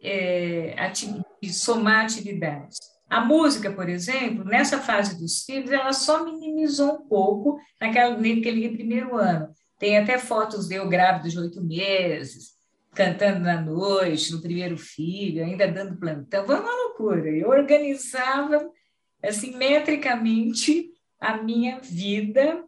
é, 0.00 0.74
de 1.42 1.52
somar 1.52 2.04
atividades. 2.04 2.78
A 3.08 3.20
música, 3.20 3.70
por 3.70 3.88
exemplo, 3.88 4.44
nessa 4.44 4.80
fase 4.80 5.18
dos 5.18 5.44
filhos, 5.44 5.70
ela 5.70 5.92
só 5.92 6.24
minimizou 6.24 6.94
um 6.94 7.08
pouco 7.08 7.58
naquela, 7.80 8.16
naquele 8.16 8.68
primeiro 8.70 9.16
ano. 9.16 9.48
Tem 9.78 9.98
até 9.98 10.18
fotos 10.18 10.66
de 10.66 10.74
eu 10.74 10.88
grávida 10.88 11.28
de 11.28 11.38
oito 11.38 11.62
meses, 11.62 12.55
cantando 12.96 13.40
na 13.40 13.60
noite, 13.60 14.32
no 14.32 14.40
primeiro 14.40 14.78
filho, 14.78 15.44
ainda 15.44 15.68
dando 15.68 15.98
plantão. 15.98 16.46
Foi 16.46 16.58
uma 16.58 16.74
loucura. 16.74 17.28
Eu 17.28 17.50
organizava, 17.50 18.68
assim, 19.22 19.54
metricamente 19.56 20.90
a 21.20 21.36
minha 21.36 21.78
vida. 21.78 22.64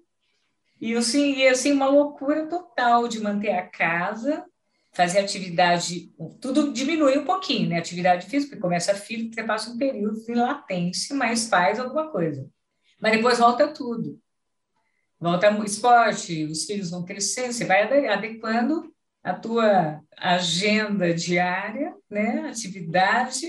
E, 0.80 0.94
assim, 0.94 1.44
assim 1.47 1.73
uma 1.73 1.88
loucura 1.88 2.47
total 2.47 3.08
de 3.08 3.20
manter 3.20 3.52
a 3.52 3.66
casa, 3.66 4.44
fazer 4.92 5.20
atividade, 5.20 6.12
tudo 6.40 6.73
diminui 6.73 7.18
um 7.18 7.25
pouquinho, 7.25 7.70
né? 7.70 7.78
Atividade 7.78 8.26
física, 8.26 8.50
porque 8.50 8.62
começa 8.62 8.94
filho, 8.94 9.32
você 9.32 9.42
passa 9.42 9.70
um 9.70 9.78
período 9.78 10.23
de 10.23 10.35
latência, 10.35 11.16
mas 11.16 11.49
faz 11.49 11.80
alguma 11.80 12.11
coisa. 12.11 12.47
Mas 13.00 13.12
depois 13.12 13.38
volta 13.38 13.66
tudo. 13.68 14.20
Volta 15.18 15.50
esporte, 15.64 16.44
os 16.44 16.64
filhos 16.64 16.90
vão 16.90 17.04
crescendo, 17.04 17.52
você 17.52 17.64
vai 17.64 18.06
adequando 18.06 18.92
a 19.22 19.34
tua 19.34 20.00
agenda 20.16 21.12
diária, 21.12 21.94
né? 22.08 22.48
Atividade, 22.48 23.46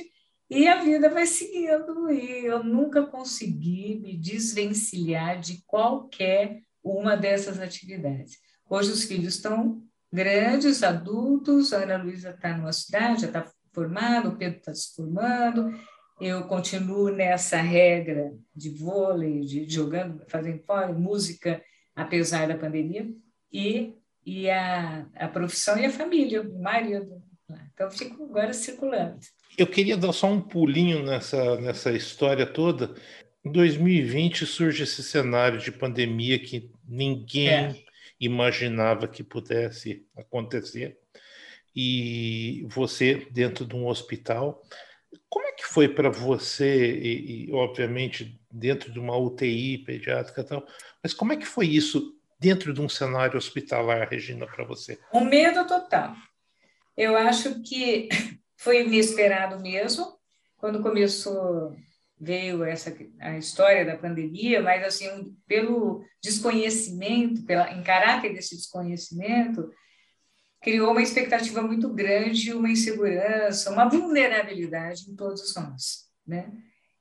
e 0.50 0.68
a 0.68 0.82
vida 0.82 1.10
vai 1.10 1.26
seguindo. 1.26 2.12
E 2.12 2.46
eu 2.46 2.64
nunca 2.64 3.06
consegui 3.06 4.00
me 4.02 4.18
desvencilhar 4.18 5.40
de 5.40 5.64
qualquer 5.66 6.62
uma 6.84 7.16
dessas 7.16 7.60
atividades. 7.60 8.38
Hoje 8.70 8.92
os 8.92 9.04
filhos 9.04 9.36
estão 9.36 9.84
grandes, 10.12 10.84
adultos, 10.84 11.72
a 11.74 11.84
Ana 11.84 11.98
Luísa 12.02 12.32
está 12.32 12.58
numa 12.58 12.74
cidade, 12.74 13.22
já 13.22 13.28
está 13.28 13.46
formada, 13.72 14.30
o 14.30 14.38
Pedro 14.38 14.58
está 14.60 14.74
se 14.74 14.96
formando, 14.96 15.72
eu 16.20 16.44
continuo 16.48 17.10
nessa 17.10 17.58
regra 17.58 18.34
de 18.56 18.70
vôlei, 18.70 19.42
de 19.42 19.70
jogando, 19.70 20.24
fazendo 20.28 20.64
música, 20.98 21.62
apesar 21.96 22.48
da 22.48 22.58
pandemia, 22.58 23.10
e, 23.52 23.94
e 24.30 24.48
a, 24.48 25.08
a 25.16 25.28
profissão 25.28 25.76
e 25.80 25.88
a 25.88 25.90
família, 25.90 26.44
o 26.44 26.62
marido. 26.62 27.20
Então, 27.74 27.88
eu 27.88 27.92
fico 27.92 28.24
agora 28.26 28.54
circulando. 28.54 29.18
Eu 29.58 29.66
queria 29.66 29.98
dar 29.98 30.14
só 30.14 30.28
um 30.28 30.40
pulinho 30.40 31.04
nessa, 31.04 31.60
nessa 31.60 31.92
história 31.92 32.46
toda. 32.46 32.94
Em 33.44 33.52
2020 33.52 34.46
surge 34.46 34.84
esse 34.84 35.02
cenário 35.02 35.58
de 35.58 35.72
pandemia 35.72 36.38
que 36.38 36.72
ninguém 36.88 37.50
é 37.50 37.76
imaginava 38.20 39.08
que 39.08 39.24
pudesse 39.24 40.06
acontecer. 40.16 41.00
E 41.76 42.68
você 42.70 43.28
dentro 43.32 43.66
de 43.66 43.76
um 43.76 43.88
hospital, 43.88 44.62
como 45.28 45.48
é 45.48 45.54
que 45.54 45.66
foi 45.66 45.88
para 45.88 46.10
você, 46.10 46.98
e, 46.98 47.48
e, 47.48 47.52
obviamente 47.52 48.40
dentro 48.52 48.92
de 48.92 49.00
uma 49.00 49.18
UTI 49.18 49.80
pediátrica 49.80 50.42
e 50.42 50.44
tal, 50.44 50.68
mas 51.02 51.14
como 51.14 51.34
é 51.34 51.38
que 51.38 51.46
foi 51.46 51.68
isso 51.68 52.19
dentro 52.40 52.74
de 52.74 52.82
um 52.82 52.88
cenário 52.88 53.38
hospitalar, 53.38 54.08
Regina, 54.10 54.48
para 54.48 54.64
você? 54.64 54.98
Um 55.14 55.26
medo 55.26 55.68
total. 55.68 56.16
Eu 56.96 57.18
acho 57.18 57.62
que 57.62 58.08
foi 58.58 58.82
inesperado 58.82 59.62
mesmo, 59.62 60.18
quando 60.58 60.82
começou 60.82 61.76
veio 62.20 62.66
essa 62.66 62.94
a 63.22 63.38
história 63.38 63.86
da 63.86 63.98
pandemia, 63.98 64.62
mas 64.62 64.84
assim 64.84 65.34
pelo 65.48 66.04
desconhecimento, 66.22 67.46
pela 67.46 67.72
em 67.72 67.82
caráter 67.82 68.34
desse 68.34 68.58
desconhecimento, 68.58 69.72
criou 70.62 70.92
uma 70.92 71.02
expectativa 71.02 71.62
muito 71.62 71.88
grande, 71.94 72.54
uma 72.54 72.70
insegurança, 72.70 73.72
uma 73.72 73.88
vulnerabilidade 73.88 75.10
em 75.10 75.16
todos 75.16 75.56
nós, 75.56 76.10
né? 76.28 76.52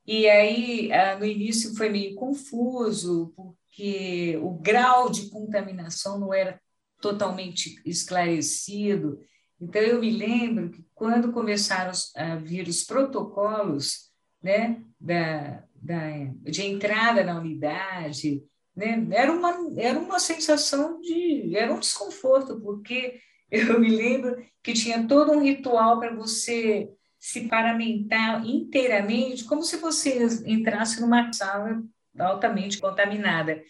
E 0.07 0.28
aí 0.28 0.90
no 1.18 1.26
início 1.26 1.76
foi 1.76 1.88
meio 1.88 2.14
confuso 2.14 3.35
porque 3.78 4.37
o 4.42 4.54
grau 4.54 5.08
de 5.08 5.30
contaminação 5.30 6.18
não 6.18 6.35
era 6.35 6.61
totalmente 7.00 7.80
esclarecido. 7.87 9.20
Então 9.61 9.80
eu 9.80 10.00
me 10.00 10.11
lembro 10.11 10.70
que 10.70 10.85
quando 10.92 11.32
começaram 11.32 11.92
a 12.16 12.35
vir 12.35 12.66
os 12.66 12.82
protocolos 12.82 14.11
né, 14.42 14.82
da, 15.00 15.62
da, 15.76 16.25
de 16.42 16.62
entrada 16.62 17.23
na 17.23 17.38
unidade, 17.38 18.42
né? 18.75 19.06
era, 19.12 19.32
uma, 19.32 19.54
era 19.76 19.97
uma 19.97 20.18
sensação 20.18 21.00
de. 21.00 21.54
era 21.54 21.73
um 21.73 21.78
desconforto, 21.78 22.61
porque 22.61 23.20
eu 23.49 23.78
me 23.78 23.90
lembro 23.90 24.44
que 24.61 24.73
tinha 24.73 25.06
todo 25.06 25.30
um 25.30 25.40
ritual 25.40 26.00
para 26.00 26.16
você 26.16 26.90
se 27.16 27.49
paramentar 27.49 28.44
inteiramente, 28.44 29.44
como 29.44 29.62
se 29.62 29.76
você 29.76 30.26
entrasse 30.47 31.00
numa 31.00 31.33
sala 31.33 31.81
altamente 32.18 32.79
contaminada. 32.79 33.62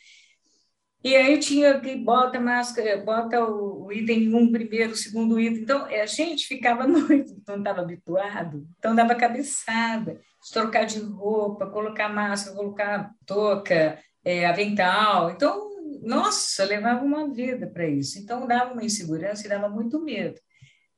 E 1.02 1.14
aí 1.14 1.38
tinha 1.38 1.78
que 1.80 1.94
bota 1.94 2.40
máscara, 2.40 2.98
bota 2.98 3.44
o, 3.44 3.90
item 3.92 4.34
um 4.34 4.50
primeiro, 4.50 4.92
o 4.92 4.96
segundo 4.96 5.38
item. 5.38 5.62
Então, 5.62 5.84
a 5.84 6.06
gente 6.06 6.46
ficava 6.46 6.86
muito, 6.88 7.40
não 7.46 7.58
estava 7.58 7.80
habituado, 7.80 8.66
então 8.78 8.94
dava 8.94 9.14
cabeçada, 9.14 10.20
trocar 10.52 10.84
de 10.84 10.98
roupa, 10.98 11.70
colocar 11.70 12.08
máscara, 12.08 12.56
colocar 12.56 13.12
touca, 13.24 13.98
é, 14.24 14.46
avental. 14.46 15.30
Então, 15.30 15.68
nossa, 16.02 16.64
levava 16.64 17.04
uma 17.04 17.32
vida 17.32 17.66
para 17.68 17.88
isso. 17.88 18.18
Então, 18.18 18.46
dava 18.46 18.72
uma 18.72 18.84
insegurança 18.84 19.46
e 19.46 19.48
dava 19.48 19.68
muito 19.68 20.00
medo. 20.00 20.40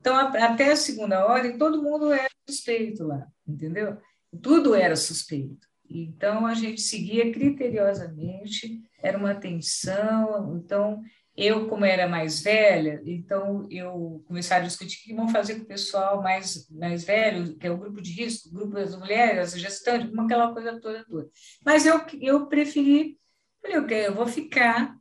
Então, 0.01 0.17
até 0.17 0.73
a 0.73 0.77
segunda 0.77 1.27
hora, 1.27 1.59
todo 1.59 1.83
mundo 1.83 2.11
era 2.11 2.31
suspeito 2.49 3.05
lá, 3.05 3.27
entendeu? 3.47 3.99
Tudo 4.43 4.75
era 4.75 4.97
suspeito. 4.97 5.69
Então, 5.91 6.47
a 6.47 6.55
gente 6.55 6.81
seguia 6.81 7.33
criteriosamente, 7.33 8.81
era 9.03 9.19
uma 9.19 9.33
atenção. 9.33 10.57
Então, 10.57 11.03
eu, 11.37 11.69
como 11.69 11.85
era 11.85 12.09
mais 12.09 12.43
velha, 12.43 13.01
então 13.05 13.67
eu 13.71 14.23
comecei 14.27 14.57
a 14.57 14.61
discutir 14.61 14.99
o 14.99 15.03
que 15.05 15.15
vão 15.15 15.29
fazer 15.29 15.57
com 15.57 15.63
o 15.63 15.67
pessoal 15.67 16.23
mais, 16.23 16.69
mais 16.71 17.05
velho, 17.05 17.57
que 17.57 17.67
é 17.67 17.71
o 17.71 17.79
grupo 17.79 18.01
de 18.01 18.13
risco, 18.13 18.49
o 18.49 18.53
grupo 18.53 18.75
das 18.75 18.97
mulheres, 18.97 19.55
as 19.55 19.61
gestantes, 19.61 20.17
aquela 20.19 20.53
coisa 20.53 20.79
toda, 20.81 21.05
toda. 21.05 21.29
Mas 21.65 21.87
eu, 21.87 22.01
eu 22.21 22.47
preferi, 22.47 23.19
falei, 23.63 23.79
ok, 23.79 24.07
eu 24.07 24.15
vou 24.15 24.27
ficar, 24.27 24.95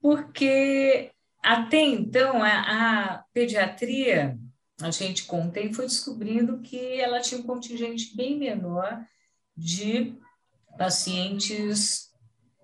porque 0.00 1.10
até 1.42 1.80
então 1.80 2.42
a, 2.42 3.14
a 3.14 3.24
pediatria, 3.32 4.38
a 4.80 4.90
gente 4.90 5.24
contém, 5.24 5.72
foi 5.72 5.86
descobrindo 5.86 6.60
que 6.60 7.00
ela 7.00 7.20
tinha 7.20 7.40
um 7.40 7.44
contingente 7.44 8.14
bem 8.16 8.38
menor 8.38 9.04
de 9.56 10.18
pacientes 10.76 12.12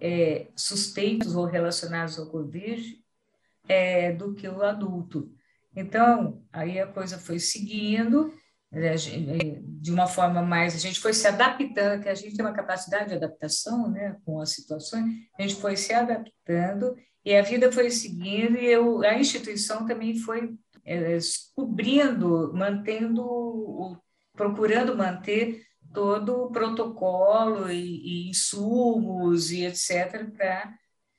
é, 0.00 0.48
suspeitos 0.56 1.34
ou 1.34 1.44
relacionados 1.44 2.18
ao 2.18 2.30
Covid 2.30 2.98
é, 3.68 4.12
do 4.12 4.34
que 4.34 4.48
o 4.48 4.62
adulto. 4.62 5.30
Então, 5.74 6.42
aí 6.52 6.80
a 6.80 6.86
coisa 6.86 7.18
foi 7.18 7.38
seguindo, 7.38 8.32
né, 8.70 8.94
é, 8.94 9.60
de 9.62 9.92
uma 9.92 10.06
forma 10.06 10.42
mais, 10.42 10.74
a 10.74 10.78
gente 10.78 11.00
foi 11.00 11.12
se 11.12 11.26
adaptando, 11.26 12.02
que 12.02 12.08
a 12.08 12.14
gente 12.14 12.34
tem 12.36 12.44
uma 12.44 12.54
capacidade 12.54 13.10
de 13.10 13.14
adaptação 13.14 13.90
né, 13.90 14.16
com 14.24 14.40
as 14.40 14.50
situações, 14.50 15.04
a 15.38 15.42
gente 15.42 15.56
foi 15.56 15.76
se 15.76 15.92
adaptando 15.92 16.96
e 17.24 17.34
a 17.34 17.42
vida 17.42 17.70
foi 17.70 17.90
seguindo 17.90 18.56
e 18.56 18.66
eu, 18.66 19.02
a 19.02 19.18
instituição 19.18 19.86
também 19.86 20.18
foi 20.18 20.54
é, 20.84 21.18
cobrindo, 21.54 22.52
mantendo, 22.54 24.00
procurando 24.34 24.96
manter 24.96 25.67
todo 25.98 26.44
o 26.44 26.50
protocolo 26.52 27.68
e, 27.68 28.26
e 28.26 28.30
insumos 28.30 29.50
e 29.50 29.64
etc. 29.64 30.30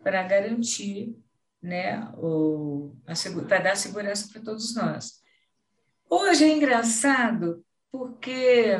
para 0.01 0.23
garantir, 0.23 1.17
né, 1.61 2.09
para 3.45 3.59
dar 3.59 3.75
segurança 3.75 4.29
para 4.31 4.41
todos 4.41 4.73
nós. 4.73 5.19
Hoje 6.09 6.45
é 6.45 6.55
engraçado 6.55 7.61
porque 7.91 8.73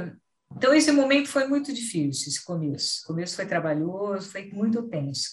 então 0.55 0.73
esse 0.73 0.89
momento 0.89 1.27
foi 1.27 1.45
muito 1.49 1.73
difícil, 1.73 2.29
esse 2.29 2.45
começo. 2.45 3.03
O 3.03 3.07
começo 3.07 3.35
foi 3.35 3.45
trabalhoso, 3.45 4.31
foi 4.31 4.49
muito 4.53 4.87
tenso. 4.87 5.31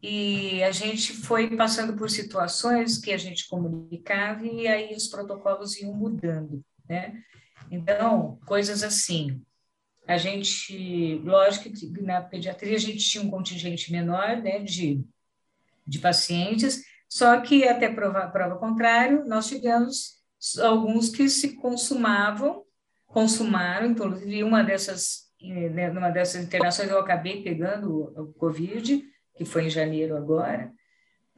E 0.00 0.62
a 0.62 0.70
gente 0.70 1.14
foi 1.14 1.56
passando 1.56 1.96
por 1.96 2.08
situações 2.08 2.96
que 2.96 3.10
a 3.10 3.18
gente 3.18 3.48
comunicava 3.48 4.46
e 4.46 4.68
aí 4.68 4.94
os 4.94 5.08
protocolos 5.08 5.76
iam 5.80 5.92
mudando, 5.92 6.64
né? 6.88 7.20
Então, 7.72 8.38
coisas 8.46 8.84
assim, 8.84 9.42
a 10.10 10.16
gente, 10.16 11.20
lógico 11.24 11.70
que 11.70 11.88
na 12.02 12.20
pediatria 12.20 12.74
a 12.74 12.80
gente 12.80 12.98
tinha 12.98 13.22
um 13.22 13.30
contingente 13.30 13.92
menor 13.92 14.38
né, 14.38 14.58
de, 14.58 15.04
de 15.86 16.00
pacientes, 16.00 16.82
só 17.08 17.40
que 17.40 17.62
até 17.62 17.88
prova, 17.88 18.26
prova 18.26 18.58
contrário, 18.58 19.24
nós 19.28 19.46
tivemos 19.46 20.20
alguns 20.60 21.10
que 21.10 21.28
se 21.28 21.54
consumavam, 21.54 22.64
consumaram, 23.06 23.86
inclusive 23.86 24.42
uma 24.42 24.64
dessas, 24.64 25.30
né, 25.40 25.92
numa 25.92 26.10
dessas 26.10 26.42
internações 26.42 26.90
eu 26.90 26.98
acabei 26.98 27.44
pegando 27.44 28.12
o 28.20 28.32
Covid, 28.32 29.04
que 29.36 29.44
foi 29.44 29.66
em 29.66 29.70
janeiro 29.70 30.16
agora, 30.16 30.72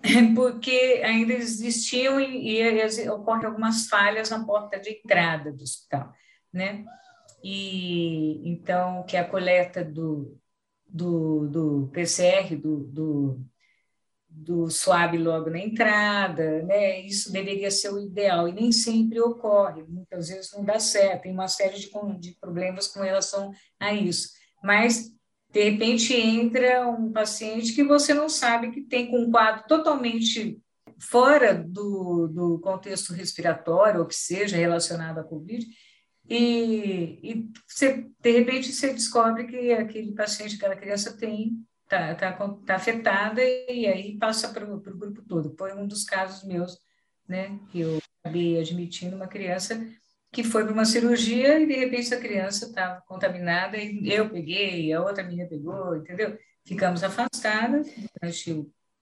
porque 0.34 1.02
ainda 1.04 1.34
existiam 1.34 2.18
e, 2.18 2.58
e 2.58 3.10
ocorrem 3.10 3.44
algumas 3.44 3.86
falhas 3.86 4.30
na 4.30 4.42
porta 4.46 4.80
de 4.80 4.92
entrada 4.92 5.52
do 5.52 5.62
hospital, 5.62 6.10
né? 6.50 6.86
E 7.42 8.48
então 8.48 9.04
que 9.04 9.16
é 9.16 9.20
a 9.20 9.28
coleta 9.28 9.84
do, 9.84 10.38
do, 10.88 11.48
do 11.48 11.90
PCR, 11.92 12.56
do, 12.56 12.78
do, 12.84 13.40
do 14.28 14.70
swab 14.70 15.16
logo 15.16 15.50
na 15.50 15.58
entrada, 15.58 16.62
né? 16.62 17.00
Isso 17.00 17.32
deveria 17.32 17.70
ser 17.70 17.90
o 17.92 18.00
ideal 18.00 18.48
e 18.48 18.52
nem 18.52 18.70
sempre 18.70 19.20
ocorre, 19.20 19.82
muitas 19.88 20.28
vezes 20.28 20.52
não 20.52 20.64
dá 20.64 20.78
certo, 20.78 21.22
tem 21.22 21.32
uma 21.32 21.48
série 21.48 21.78
de, 21.78 21.90
de 22.18 22.36
problemas 22.40 22.86
com 22.86 23.00
relação 23.00 23.52
a 23.80 23.92
isso. 23.92 24.30
Mas 24.62 25.10
de 25.50 25.70
repente 25.70 26.14
entra 26.14 26.88
um 26.88 27.12
paciente 27.12 27.74
que 27.74 27.84
você 27.84 28.14
não 28.14 28.28
sabe 28.28 28.70
que 28.70 28.82
tem 28.82 29.10
com 29.10 29.18
um 29.18 29.30
quadro 29.30 29.64
totalmente 29.66 30.58
fora 30.98 31.52
do, 31.52 32.28
do 32.28 32.58
contexto 32.60 33.12
respiratório, 33.12 34.00
ou 34.00 34.06
que 34.06 34.14
seja 34.14 34.56
relacionado 34.56 35.18
à 35.18 35.24
Covid, 35.24 35.66
e, 36.34 37.18
e 37.22 37.50
você, 37.68 38.08
de 38.20 38.30
repente 38.30 38.72
você 38.72 38.92
descobre 38.92 39.46
que 39.46 39.72
aquele 39.72 40.12
paciente, 40.12 40.56
aquela 40.56 40.76
criança 40.76 41.16
tem 41.16 41.62
está 41.84 42.14
tá, 42.14 42.32
tá 42.66 42.74
afetada 42.74 43.42
e 43.42 43.86
aí 43.86 44.16
passa 44.16 44.48
para 44.48 44.64
o 44.64 44.80
grupo 44.80 45.22
todo. 45.22 45.54
Foi 45.58 45.74
um 45.74 45.86
dos 45.86 46.04
casos 46.04 46.42
meus, 46.42 46.78
né, 47.28 47.58
que 47.70 47.80
eu 47.80 47.98
acabei 48.24 48.58
admitindo 48.58 49.14
uma 49.14 49.28
criança 49.28 49.86
que 50.32 50.42
foi 50.42 50.64
para 50.64 50.72
uma 50.72 50.86
cirurgia 50.86 51.60
e 51.60 51.66
de 51.66 51.74
repente 51.74 52.14
a 52.14 52.20
criança 52.20 52.64
estava 52.64 53.02
contaminada 53.02 53.76
e 53.76 54.10
eu 54.10 54.30
peguei, 54.30 54.90
a 54.90 55.02
outra 55.02 55.22
menina 55.22 55.46
pegou, 55.46 55.96
entendeu? 55.96 56.38
Ficamos 56.64 57.04
afastadas 57.04 57.86
durante 58.18 58.52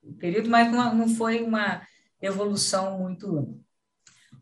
o 0.02 0.12
período, 0.18 0.48
mas 0.48 0.72
não, 0.72 0.92
não 0.92 1.08
foi 1.08 1.40
uma 1.40 1.86
evolução 2.20 2.98
muito 2.98 3.62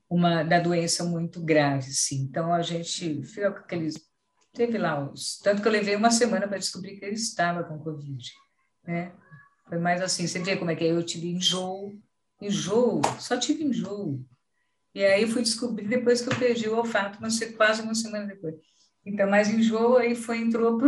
uma 0.09 0.43
da 0.43 0.59
doença 0.59 1.05
muito 1.05 1.41
grave, 1.41 1.91
sim. 1.91 2.23
Então 2.23 2.53
a 2.53 2.63
gente 2.63 3.23
ficou 3.25 3.53
com 3.53 3.59
aqueles 3.59 4.09
teve 4.53 4.79
lá 4.79 5.09
os 5.09 5.39
tanto 5.39 5.63
que 5.63 5.69
eu 5.69 5.73
levei 5.73 5.95
uma 5.95 6.11
semana 6.11 6.49
para 6.49 6.59
descobrir 6.59 6.97
que 6.97 7.05
ele 7.05 7.15
estava 7.15 7.63
com 7.63 7.79
covid, 7.79 8.33
né? 8.85 9.13
Foi 9.69 9.79
mais 9.79 10.01
assim, 10.01 10.27
você 10.27 10.39
vê 10.39 10.57
como 10.57 10.71
é 10.71 10.77
que 10.77 10.85
é, 10.85 10.91
eu 10.91 11.03
tive 11.05 11.29
enjoo, 11.29 11.93
enjoo, 12.41 13.03
só 13.19 13.37
tive 13.37 13.65
enjoo. 13.65 14.25
E 14.95 15.05
aí 15.05 15.27
fui 15.27 15.43
descobrir 15.43 15.87
depois 15.87 16.23
que 16.23 16.29
eu 16.29 16.39
perdi 16.39 16.69
o 16.69 16.77
olfato, 16.77 17.19
mas 17.21 17.39
foi 17.39 17.53
quase 17.53 17.83
uma 17.83 17.95
semana 17.95 18.27
depois. 18.27 18.55
Então, 19.05 19.31
mas 19.31 19.49
enjoo 19.49 19.97
aí 19.97 20.15
foi, 20.15 20.39
entrou 20.39 20.79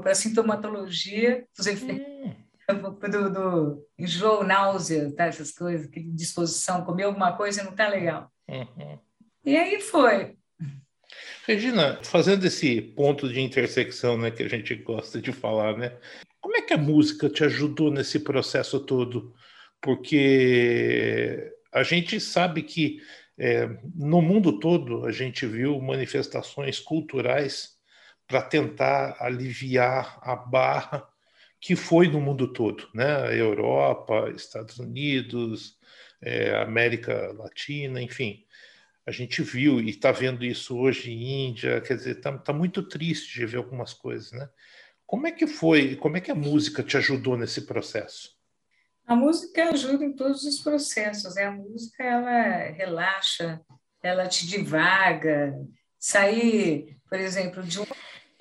para 0.00 0.12
a 0.12 0.14
sintomatologia, 0.14 1.46
os 1.58 1.66
efeitos 1.66 2.06
hum. 2.06 2.98
do, 3.10 3.30
do 3.30 3.86
enjoo, 3.98 4.44
náusea, 4.44 5.12
tá, 5.14 5.24
essas 5.24 5.52
coisas, 5.52 5.86
que 5.86 6.00
disposição, 6.00 6.84
comer 6.84 7.04
alguma 7.04 7.36
coisa 7.36 7.62
não 7.62 7.72
está 7.72 7.88
legal. 7.88 8.31
Uhum. 8.48 8.98
E 9.44 9.56
aí 9.56 9.80
foi. 9.80 10.36
Regina, 11.46 11.98
fazendo 12.04 12.46
esse 12.46 12.80
ponto 12.80 13.28
de 13.28 13.40
intersecção 13.40 14.16
né, 14.16 14.30
que 14.30 14.42
a 14.42 14.48
gente 14.48 14.74
gosta 14.76 15.20
de 15.20 15.32
falar, 15.32 15.76
né? 15.76 15.96
Como 16.40 16.56
é 16.56 16.62
que 16.62 16.72
a 16.72 16.78
música 16.78 17.28
te 17.28 17.44
ajudou 17.44 17.90
nesse 17.90 18.20
processo 18.20 18.80
todo? 18.80 19.34
Porque 19.80 21.52
a 21.72 21.82
gente 21.82 22.20
sabe 22.20 22.62
que 22.62 23.00
é, 23.38 23.68
no 23.94 24.22
mundo 24.22 24.58
todo, 24.60 25.04
a 25.04 25.10
gente 25.10 25.46
viu 25.46 25.80
manifestações 25.80 26.78
culturais 26.78 27.76
para 28.26 28.42
tentar 28.42 29.16
aliviar 29.20 30.18
a 30.22 30.36
barra 30.36 31.08
que 31.60 31.76
foi 31.76 32.08
no 32.08 32.20
mundo 32.20 32.52
todo, 32.52 32.88
né? 32.92 33.38
Europa, 33.38 34.32
Estados 34.34 34.78
Unidos, 34.78 35.78
é, 36.22 36.56
América 36.62 37.32
Latina, 37.32 38.00
enfim. 38.00 38.46
A 39.04 39.10
gente 39.10 39.42
viu 39.42 39.80
e 39.80 39.90
está 39.90 40.12
vendo 40.12 40.44
isso 40.44 40.78
hoje 40.78 41.10
em 41.10 41.48
Índia, 41.48 41.80
quer 41.80 41.96
dizer, 41.96 42.18
está 42.18 42.38
tá 42.38 42.52
muito 42.52 42.82
triste 42.82 43.40
de 43.40 43.46
ver 43.46 43.56
algumas 43.56 43.92
coisas, 43.92 44.30
né? 44.30 44.48
Como 45.04 45.26
é 45.26 45.32
que 45.32 45.46
foi, 45.46 45.96
como 45.96 46.16
é 46.16 46.20
que 46.20 46.30
a 46.30 46.34
música 46.34 46.82
te 46.82 46.96
ajudou 46.96 47.36
nesse 47.36 47.62
processo? 47.62 48.30
A 49.04 49.16
música 49.16 49.70
ajuda 49.70 50.04
em 50.04 50.14
todos 50.14 50.44
os 50.44 50.60
processos, 50.60 51.34
né? 51.34 51.44
A 51.44 51.50
música, 51.50 52.02
ela 52.04 52.70
relaxa, 52.70 53.60
ela 54.02 54.28
te 54.28 54.46
divaga. 54.46 55.54
Sair, 55.98 56.96
por 57.08 57.18
exemplo, 57.18 57.62
de 57.62 57.80
um 57.80 57.84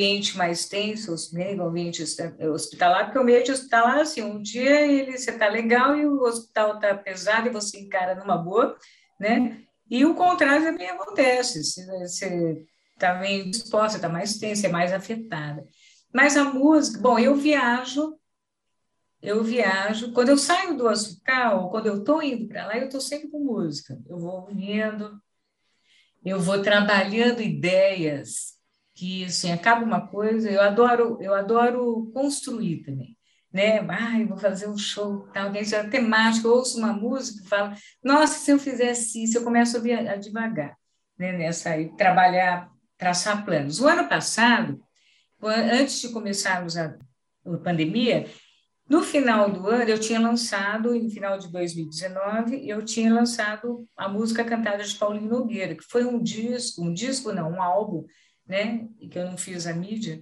ambiente 0.01 0.35
mais 0.35 0.67
tenso, 0.67 1.13
né, 1.33 1.53
o 1.55 1.63
ambiente 1.63 2.03
hospitalar, 2.51 3.05
porque 3.05 3.19
o 3.19 3.21
ambiente 3.21 3.51
hospitalar, 3.51 3.99
assim, 3.99 4.23
um 4.23 4.41
dia 4.41 4.81
ele, 4.81 5.15
você 5.15 5.29
está 5.29 5.47
legal 5.47 5.95
e 5.95 6.05
o 6.05 6.21
hospital 6.21 6.75
está 6.75 6.95
pesado 6.95 7.47
e 7.47 7.51
você 7.51 7.79
encara 7.79 8.15
numa 8.15 8.37
boa, 8.37 8.75
né? 9.19 9.61
E 9.89 10.03
o 10.05 10.15
contrário 10.15 10.65
também 10.65 10.89
acontece, 10.89 11.85
você 11.99 12.65
está 12.93 13.19
meio 13.19 13.51
disposta, 13.51 13.97
está 13.97 14.09
mais 14.09 14.37
tensa, 14.37 14.67
é 14.67 14.71
mais 14.71 14.91
afetada. 14.91 15.63
Mas 16.13 16.35
a 16.35 16.45
música, 16.45 16.99
bom, 16.99 17.19
eu 17.19 17.35
viajo 17.35 18.17
eu 19.21 19.43
viajo. 19.43 20.13
Quando 20.13 20.29
eu 20.29 20.37
saio 20.37 20.75
do 20.75 20.87
hospital, 20.87 21.69
quando 21.69 21.85
eu 21.85 21.99
estou 21.99 22.23
indo 22.23 22.47
para 22.47 22.65
lá, 22.65 22.75
eu 22.75 22.85
estou 22.85 22.99
sempre 22.99 23.29
com 23.29 23.39
música. 23.39 23.95
Eu 24.09 24.17
vou 24.17 24.41
ouvindo, 24.41 25.21
eu 26.25 26.39
vou 26.39 26.59
trabalhando 26.63 27.39
ideias 27.39 28.59
que 29.01 29.25
assim 29.25 29.51
acaba 29.51 29.83
uma 29.83 30.05
coisa. 30.05 30.47
Eu 30.47 30.61
adoro, 30.61 31.17
eu 31.19 31.33
adoro 31.33 32.11
construir 32.13 32.83
também, 32.83 33.17
né? 33.51 33.79
Ai, 33.89 34.27
vou 34.27 34.37
fazer 34.37 34.67
um 34.69 34.77
show, 34.77 35.27
tal, 35.33 35.47
alguém 35.47 35.65
já 35.65 35.89
temático, 35.89 36.47
ouço 36.47 36.77
uma 36.77 36.93
música 36.93 37.43
e 37.43 37.49
falo, 37.49 37.75
nossa, 38.03 38.37
se 38.37 38.51
eu 38.51 38.59
fizesse 38.59 39.23
isso, 39.23 39.39
eu 39.39 39.43
começo 39.43 39.75
a, 39.75 39.79
via, 39.79 40.11
a 40.11 40.15
devagar, 40.17 40.77
né? 41.17 41.31
Nessa 41.31 41.71
aí, 41.71 41.89
trabalhar, 41.95 42.69
traçar 42.95 43.43
planos. 43.43 43.81
O 43.81 43.87
ano 43.87 44.07
passado, 44.07 44.79
antes 45.41 45.99
de 45.99 46.09
começarmos 46.09 46.77
a, 46.77 46.95
a 47.43 47.57
pandemia, 47.57 48.27
no 48.87 49.01
final 49.01 49.49
do 49.49 49.65
ano, 49.67 49.89
eu 49.89 49.99
tinha 49.99 50.19
lançado, 50.19 50.93
no 50.93 51.09
final 51.09 51.39
de 51.39 51.51
2019, 51.51 52.69
eu 52.69 52.85
tinha 52.85 53.11
lançado 53.11 53.83
a 53.97 54.07
música 54.07 54.43
cantada 54.43 54.83
de 54.83 54.95
Paulinho 54.95 55.27
Nogueira, 55.27 55.73
que 55.73 55.85
foi 55.89 56.05
um 56.05 56.21
disco, 56.21 56.83
um 56.83 56.93
disco 56.93 57.31
não, 57.31 57.53
um 57.53 57.63
álbum, 57.63 58.05
né, 58.51 58.89
que 59.09 59.17
eu 59.17 59.25
não 59.25 59.37
fiz 59.37 59.65
a 59.65 59.73
mídia, 59.73 60.21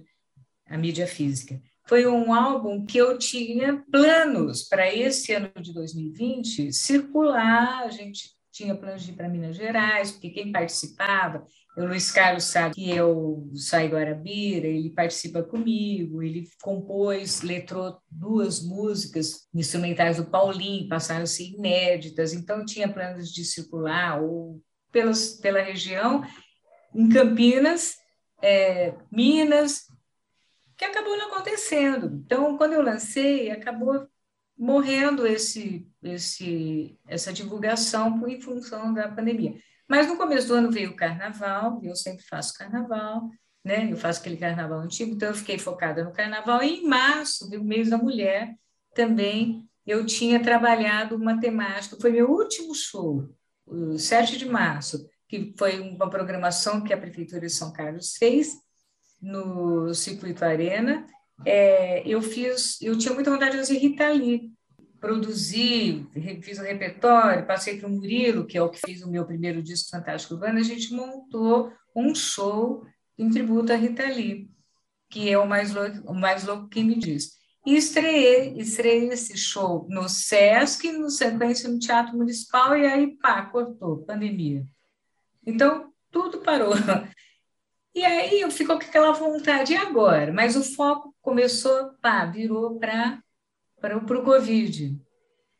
a 0.68 0.78
mídia 0.78 1.04
física. 1.04 1.60
Foi 1.88 2.06
um 2.06 2.32
álbum 2.32 2.86
que 2.86 2.96
eu 2.96 3.18
tinha 3.18 3.84
planos 3.90 4.62
para 4.62 4.94
esse 4.94 5.32
ano 5.32 5.50
de 5.60 5.74
2020 5.74 6.72
circular, 6.72 7.82
a 7.82 7.90
gente 7.90 8.30
tinha 8.52 8.76
planos 8.76 9.02
de 9.02 9.10
ir 9.10 9.14
para 9.16 9.28
Minas 9.28 9.56
Gerais, 9.56 10.12
porque 10.12 10.30
quem 10.30 10.52
participava 10.52 11.44
o 11.76 11.84
Luiz 11.84 12.10
Carlos 12.10 12.44
sabe 12.44 12.74
que 12.74 12.90
eu 12.90 13.48
saí 13.54 13.88
do 13.88 13.96
Arabira, 13.96 14.66
ele 14.66 14.90
participa 14.90 15.42
comigo, 15.42 16.22
ele 16.22 16.48
compôs, 16.62 17.42
letrou 17.42 17.96
duas 18.10 18.62
músicas 18.62 19.48
instrumentais 19.54 20.18
do 20.18 20.26
Paulinho, 20.26 20.88
passaram-se 20.88 21.54
inéditas, 21.54 22.32
então 22.32 22.64
tinha 22.64 22.92
planos 22.92 23.32
de 23.32 23.44
circular 23.44 24.22
ou 24.22 24.60
pelas, 24.92 25.34
pela 25.34 25.62
região, 25.62 26.22
em 26.94 27.08
Campinas, 27.08 27.99
é, 28.42 28.94
Minas, 29.10 29.86
que 30.76 30.84
acabou 30.84 31.16
não 31.16 31.28
acontecendo. 31.28 32.22
Então, 32.24 32.56
quando 32.56 32.72
eu 32.72 32.82
lancei, 32.82 33.50
acabou 33.50 34.08
morrendo 34.56 35.26
esse, 35.26 35.86
esse, 36.02 36.98
essa 37.06 37.32
divulgação 37.32 38.26
em 38.28 38.40
função 38.40 38.92
da 38.92 39.08
pandemia. 39.08 39.58
Mas 39.88 40.06
no 40.06 40.16
começo 40.16 40.48
do 40.48 40.54
ano 40.54 40.70
veio 40.70 40.90
o 40.90 40.96
carnaval, 40.96 41.80
eu 41.82 41.96
sempre 41.96 42.24
faço 42.24 42.56
carnaval, 42.56 43.28
né? 43.64 43.90
Eu 43.90 43.96
faço 43.96 44.20
aquele 44.20 44.36
carnaval 44.36 44.80
antigo, 44.80 45.14
então 45.14 45.28
eu 45.28 45.34
fiquei 45.34 45.58
focada 45.58 46.04
no 46.04 46.12
carnaval. 46.12 46.62
E 46.62 46.80
em 46.80 46.86
março, 46.86 47.48
o 47.54 47.64
mês 47.64 47.90
da 47.90 47.98
mulher, 47.98 48.54
também 48.94 49.68
eu 49.86 50.04
tinha 50.06 50.42
trabalhado 50.42 51.16
uma 51.16 51.40
temática, 51.40 51.96
foi 52.00 52.12
meu 52.12 52.30
último 52.30 52.74
show, 52.74 53.28
o 53.66 53.98
7 53.98 54.36
de 54.36 54.46
março, 54.46 55.08
que 55.30 55.54
foi 55.56 55.78
uma 55.78 56.10
programação 56.10 56.82
que 56.82 56.92
a 56.92 56.98
Prefeitura 56.98 57.42
de 57.42 57.50
São 57.50 57.72
Carlos 57.72 58.16
fez 58.16 58.56
no 59.22 59.94
Circuito 59.94 60.44
Arena. 60.44 61.06
É, 61.46 62.02
eu 62.04 62.20
fiz, 62.20 62.82
eu 62.82 62.98
tinha 62.98 63.14
muita 63.14 63.30
vontade 63.30 63.52
de 63.52 63.58
fazer 63.58 63.78
Rita 63.78 64.08
Lee, 64.10 64.50
produzi, 64.98 66.04
fiz 66.42 66.58
o 66.58 66.62
repertório, 66.62 67.46
passei 67.46 67.78
para 67.78 67.88
o 67.88 67.92
Murilo, 67.92 68.44
que 68.44 68.58
é 68.58 68.62
o 68.62 68.68
que 68.68 68.80
fez 68.80 69.02
o 69.02 69.10
meu 69.10 69.24
primeiro 69.24 69.62
disco 69.62 69.90
Fantástico 69.90 70.34
Urbano, 70.34 70.58
a 70.58 70.64
gente 70.64 70.92
montou 70.92 71.72
um 71.94 72.12
show 72.12 72.84
em 73.16 73.30
tributo 73.30 73.72
a 73.72 73.76
Rita 73.76 74.06
Lee, 74.06 74.50
que 75.08 75.30
é 75.30 75.38
o 75.38 75.46
mais 75.46 75.72
louco, 75.72 76.10
o 76.10 76.12
mais 76.14 76.44
louco 76.44 76.68
que 76.68 76.82
me 76.82 76.98
diz. 76.98 77.38
E 77.64 77.76
estreiei, 77.76 78.58
estreiei 78.58 79.10
esse 79.10 79.38
show 79.38 79.86
no 79.88 80.08
Sesc, 80.08 80.90
no 80.90 81.08
sequência 81.08 81.68
no 81.68 81.78
Teatro 81.78 82.16
Municipal, 82.16 82.76
e 82.76 82.84
aí, 82.84 83.16
pá, 83.18 83.42
cortou, 83.42 83.98
pandemia. 83.98 84.66
Então, 85.50 85.92
tudo 86.10 86.38
parou. 86.38 86.72
E 87.94 88.04
aí 88.04 88.40
eu 88.40 88.50
fico 88.50 88.72
com 88.72 88.78
aquela 88.78 89.12
vontade, 89.12 89.72
e 89.72 89.76
agora? 89.76 90.32
Mas 90.32 90.54
o 90.54 90.62
foco 90.62 91.12
começou, 91.20 91.92
pá, 92.00 92.24
virou 92.24 92.78
para 92.78 93.98
o 93.98 94.24
Covid. 94.24 94.96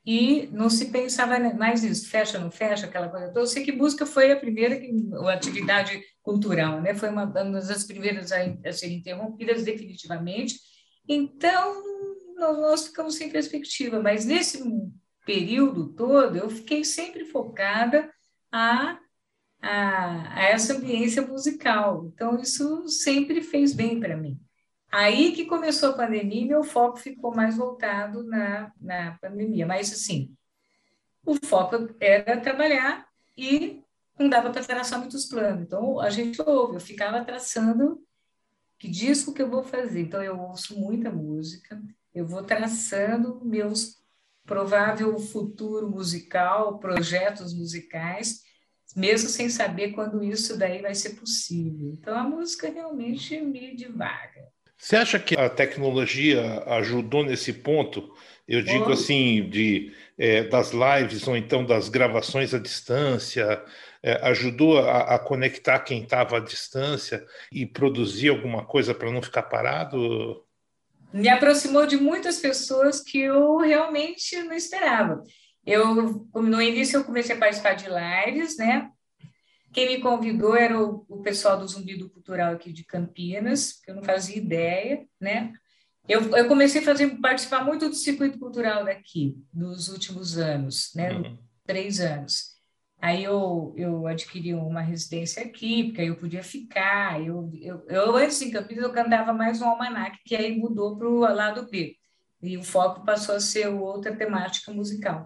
E 0.07 0.49
não 0.53 0.71
se 0.71 0.87
pensava 0.91 1.39
mais 1.55 1.83
nisso, 1.83 2.09
fecha, 2.09 2.39
não 2.39 2.51
fecha, 2.51 2.87
aquela 2.87 3.09
coisa 3.09 3.27
toda. 3.29 3.41
Eu 3.41 3.47
sei 3.47 3.65
que 3.65 3.73
música 3.73 4.07
foi 4.07 4.33
a 4.33 4.37
primeira 4.37 4.81
a 5.29 5.33
atividade 5.33 6.01
cultural, 6.23 6.81
né? 6.81 6.95
foi 6.95 7.11
uma, 7.11 7.25
uma 7.25 7.61
das 7.61 7.85
primeiras 7.85 8.33
a, 8.33 8.39
a 8.65 8.73
ser 8.73 8.91
interrompidas 8.93 9.65
definitivamente. 9.65 10.55
Então, 11.09 11.83
nós, 12.37 12.59
nós 12.59 12.87
ficamos 12.87 13.17
sem 13.17 13.29
perspectiva, 13.29 14.01
mas 14.01 14.25
nesse 14.25 14.63
período 15.27 15.93
todo, 15.95 16.37
eu 16.37 16.49
fiquei 16.49 16.85
sempre 16.85 17.25
focada 17.27 18.11
a, 18.51 18.99
a, 19.61 20.35
a 20.35 20.43
essa 20.45 20.75
ambiência 20.75 21.23
musical. 21.23 22.07
Então, 22.07 22.39
isso 22.41 22.89
sempre 22.89 23.43
fez 23.43 23.73
bem 23.73 24.01
para 24.01 24.17
mim. 24.17 24.41
Aí 24.91 25.33
que 25.33 25.47
começou 25.47 25.91
a 25.91 25.97
pandemia, 25.97 26.47
meu 26.47 26.65
foco 26.65 26.99
ficou 26.99 27.35
mais 27.35 27.57
voltado 27.57 28.25
na, 28.25 28.73
na 28.81 29.19
pandemia. 29.21 29.67
Mas, 29.67 29.93
assim, 29.93 30.35
o 31.25 31.35
foco 31.47 31.95
era 32.01 32.41
trabalhar 32.41 33.07
e 33.37 33.83
não 34.19 34.29
dava 34.29 34.51
para 34.51 34.65
traçar 34.65 34.99
muitos 34.99 35.27
planos. 35.27 35.63
Então, 35.63 36.01
a 36.01 36.11
gente 36.11 36.41
ouve, 36.43 36.77
eu 36.77 36.81
ficava 36.81 37.25
traçando 37.25 38.03
que 38.79 38.89
disco 38.89 39.33
que 39.33 39.43
eu 39.43 39.49
vou 39.49 39.63
fazer. 39.63 40.01
Então, 40.01 40.23
eu 40.23 40.39
ouço 40.39 40.79
muita 40.79 41.11
música, 41.11 41.81
eu 42.15 42.27
vou 42.27 42.43
traçando 42.43 43.41
meus 43.45 44.01
provável 44.45 45.17
futuro 45.19 45.89
musical, 45.89 46.79
projetos 46.79 47.55
musicais, 47.55 48.43
mesmo 48.97 49.29
sem 49.29 49.49
saber 49.49 49.93
quando 49.93 50.23
isso 50.23 50.57
daí 50.59 50.81
vai 50.81 50.95
ser 50.95 51.11
possível. 51.11 51.91
Então, 51.93 52.17
a 52.17 52.23
música 52.23 52.71
realmente 52.71 53.41
me 53.41 53.75
divaga. 53.75 54.49
Você 54.77 54.97
acha 54.97 55.19
que 55.19 55.39
a 55.39 55.49
tecnologia 55.49 56.63
ajudou 56.67 57.25
nesse 57.25 57.53
ponto? 57.53 58.15
Eu 58.49 58.63
digo 58.63 58.89
oh. 58.89 58.93
assim, 58.93 59.49
de, 59.49 59.93
é, 60.19 60.43
das 60.45 60.73
lives 60.73 61.29
ou 61.29 61.37
então 61.37 61.65
das 61.65 61.89
gravações 61.89 62.55
à 62.55 62.59
distância, 62.59 63.63
é, 64.03 64.15
ajudou 64.29 64.79
a, 64.79 65.15
a, 65.15 65.19
conectar 65.19 65.79
quem 65.81 66.03
estava 66.03 66.39
à 66.39 66.41
distância 66.41 67.25
e 67.53 67.67
produzir 67.67 68.31
alguma 68.31 68.65
coisa 68.65 68.95
para 68.95 69.11
não 69.11 69.23
ficar 69.23 69.43
parado? 69.43 70.43
Me 71.13 71.29
aproximou 71.29 71.87
de 71.87 71.97
muitas 71.97 72.39
pessoas 72.39 73.01
que 73.01 73.21
eu 73.21 73.59
realmente 73.59 74.37
não 74.43 74.55
esperava. 74.55 75.23
Eu, 75.71 76.27
no 76.35 76.61
início, 76.61 76.99
eu 76.99 77.05
comecei 77.05 77.37
a 77.37 77.39
participar 77.39 77.75
de 77.75 77.87
lives, 77.87 78.57
né? 78.57 78.91
Quem 79.73 79.87
me 79.87 80.01
convidou 80.01 80.57
era 80.57 80.77
o, 80.77 81.07
o 81.09 81.23
pessoal 81.23 81.57
do 81.57 81.69
Zumbido 81.69 82.11
Cultural 82.11 82.53
aqui 82.53 82.73
de 82.73 82.85
Campinas, 82.85 83.75
que 83.81 83.89
eu 83.89 83.95
não 83.95 84.03
fazia 84.03 84.37
ideia, 84.37 85.07
né? 85.21 85.53
Eu, 86.09 86.37
eu 86.37 86.49
comecei 86.49 86.81
a 86.81 86.85
fazer, 86.85 87.09
participar 87.21 87.65
muito 87.65 87.89
do 87.89 87.95
circuito 87.95 88.37
cultural 88.37 88.85
daqui, 88.85 89.37
nos 89.55 89.89
últimos 89.89 90.37
anos, 90.39 90.91
né? 90.97 91.13
Uhum. 91.13 91.39
Três 91.65 92.01
anos. 92.01 92.51
Aí 93.01 93.23
eu, 93.23 93.73
eu 93.77 94.09
adquiri 94.09 94.53
uma 94.53 94.81
residência 94.81 95.41
aqui, 95.41 95.85
porque 95.85 96.01
aí 96.01 96.09
eu 96.09 96.17
podia 96.17 96.43
ficar. 96.43 97.25
Eu, 97.25 97.49
eu, 97.63 97.87
eu 97.87 98.17
antes 98.17 98.43
em 98.43 98.51
Campinas, 98.51 98.83
eu 98.83 98.93
cantava 98.93 99.33
mais 99.33 99.63
um 99.63 99.69
almanac, 99.69 100.19
que 100.25 100.35
aí 100.35 100.59
mudou 100.59 100.99
para 100.99 101.09
o 101.09 101.21
lado 101.21 101.71
B. 101.71 101.95
E 102.43 102.59
o 102.59 102.65
foco 102.65 103.05
passou 103.05 103.37
a 103.37 103.41
ser 103.41 103.69
outra 103.69 104.17
temática 104.17 104.73
musical. 104.73 105.25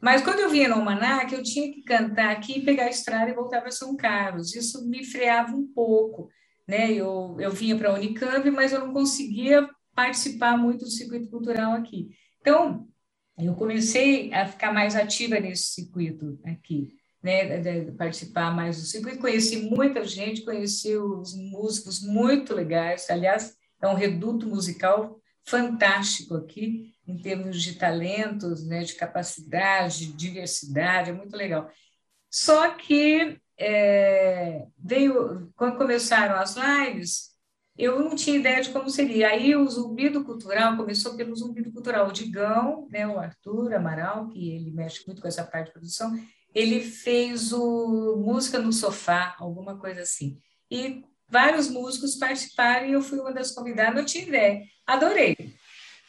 Mas 0.00 0.22
quando 0.22 0.40
eu 0.40 0.50
vinha 0.50 0.68
no 0.68 0.76
Almanac, 0.76 1.32
eu 1.32 1.42
tinha 1.42 1.72
que 1.72 1.82
cantar 1.82 2.30
aqui, 2.30 2.60
pegar 2.60 2.84
a 2.84 2.90
estrada 2.90 3.30
e 3.30 3.34
voltar 3.34 3.60
para 3.60 3.70
São 3.70 3.96
Carlos. 3.96 4.54
Isso 4.54 4.88
me 4.88 5.04
freava 5.04 5.54
um 5.54 5.66
pouco. 5.66 6.28
Né? 6.66 6.92
Eu, 6.92 7.36
eu 7.40 7.50
vinha 7.50 7.76
para 7.76 7.90
a 7.90 7.94
Unicamp, 7.94 8.48
mas 8.50 8.72
eu 8.72 8.80
não 8.80 8.92
conseguia 8.92 9.68
participar 9.94 10.56
muito 10.56 10.84
do 10.84 10.90
circuito 10.90 11.28
cultural 11.28 11.72
aqui. 11.72 12.10
Então, 12.40 12.86
eu 13.36 13.54
comecei 13.54 14.32
a 14.32 14.46
ficar 14.46 14.72
mais 14.72 14.94
ativa 14.94 15.40
nesse 15.40 15.74
circuito 15.74 16.38
aqui, 16.44 16.92
né? 17.22 17.58
De 17.58 17.92
participar 17.92 18.54
mais 18.54 18.80
do 18.80 18.86
circuito. 18.86 19.18
Conheci 19.18 19.68
muita 19.70 20.04
gente, 20.04 20.44
conheci 20.44 20.96
os 20.96 21.34
músicos 21.34 22.00
muito 22.00 22.54
legais. 22.54 23.08
Aliás, 23.10 23.54
é 23.80 23.88
um 23.88 23.94
reduto 23.94 24.46
musical 24.46 25.20
fantástico 25.48 26.36
aqui 26.36 26.94
em 27.06 27.16
termos 27.16 27.62
de 27.62 27.74
talentos, 27.76 28.66
né, 28.66 28.84
de 28.84 28.94
capacidade, 28.94 30.06
de 30.06 30.12
diversidade, 30.12 31.10
é 31.10 31.12
muito 31.12 31.36
legal. 31.36 31.70
Só 32.30 32.70
que 32.74 33.40
é, 33.58 34.66
veio 34.78 35.50
quando 35.56 35.78
começaram 35.78 36.36
as 36.36 36.54
lives, 36.54 37.30
eu 37.76 38.00
não 38.00 38.14
tinha 38.14 38.36
ideia 38.36 38.60
de 38.60 38.70
como 38.70 38.90
seria. 38.90 39.28
Aí 39.28 39.56
o 39.56 39.66
Zumbido 39.68 40.24
Cultural 40.24 40.76
começou 40.76 41.16
pelo 41.16 41.34
Zumbido 41.34 41.72
Cultural. 41.72 42.08
O 42.08 42.12
Digão, 42.12 42.88
né, 42.90 43.06
o 43.06 43.18
Arthur 43.18 43.72
Amaral, 43.72 44.28
que 44.28 44.50
ele 44.50 44.70
mexe 44.72 45.06
muito 45.06 45.22
com 45.22 45.28
essa 45.28 45.44
parte 45.44 45.68
de 45.68 45.72
produção, 45.72 46.12
ele 46.54 46.80
fez 46.80 47.52
o 47.52 48.16
Música 48.16 48.58
no 48.58 48.72
Sofá, 48.72 49.36
alguma 49.38 49.78
coisa 49.78 50.02
assim. 50.02 50.38
E 50.70 51.04
vários 51.28 51.68
músicos 51.68 52.16
participaram 52.16 52.86
e 52.86 52.92
eu 52.92 53.02
fui 53.02 53.18
uma 53.18 53.32
das 53.32 53.50
convidadas, 53.52 53.94
não 53.94 54.04
tinha 54.04 54.24
ideia. 54.24 54.62
Adorei. 54.86 55.36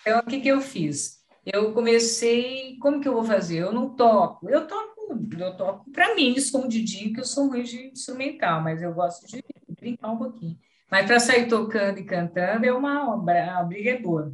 Então, 0.02 0.20
o 0.20 0.26
que, 0.26 0.40
que 0.40 0.48
eu 0.48 0.62
fiz? 0.62 1.20
Eu 1.46 1.74
comecei, 1.74 2.78
como 2.80 3.02
que 3.02 3.08
eu 3.08 3.14
vou 3.14 3.24
fazer? 3.24 3.60
Eu 3.60 3.74
não 3.74 3.96
toco, 3.96 4.50
eu 4.50 4.68
toco, 4.68 5.18
eu 5.38 5.58
toco 5.58 5.92
para 5.92 6.16
mim, 6.16 6.34
escondidinho, 6.34 7.14
que 7.14 7.20
eu 7.20 7.26
sou 7.26 7.48
ruim 7.48 7.64
de 7.64 7.88
instrumental, 7.88 8.62
mas 8.62 8.82
eu 8.82 8.94
gosto 8.94 9.26
de 9.28 9.44
brincar 9.80 10.12
um 10.12 10.18
pouquinho. 10.18 10.58
Mas 10.90 11.06
para 11.06 11.20
sair 11.20 11.48
tocando 11.48 12.00
e 12.00 12.06
cantando 12.06 12.66
é 12.66 12.74
uma, 12.74 13.16
uma 13.16 13.64
briga 13.64 13.92
é 13.92 14.00
boa. 14.00 14.34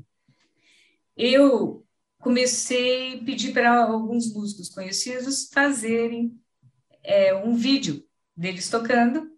Eu 1.15 1.85
comecei 2.19 3.19
a 3.19 3.23
pedir 3.23 3.53
para 3.53 3.83
alguns 3.83 4.33
músicos 4.33 4.69
conhecidos 4.69 5.49
fazerem 5.53 6.35
é, 7.03 7.35
um 7.35 7.53
vídeo 7.55 8.03
deles 8.35 8.69
tocando, 8.69 9.34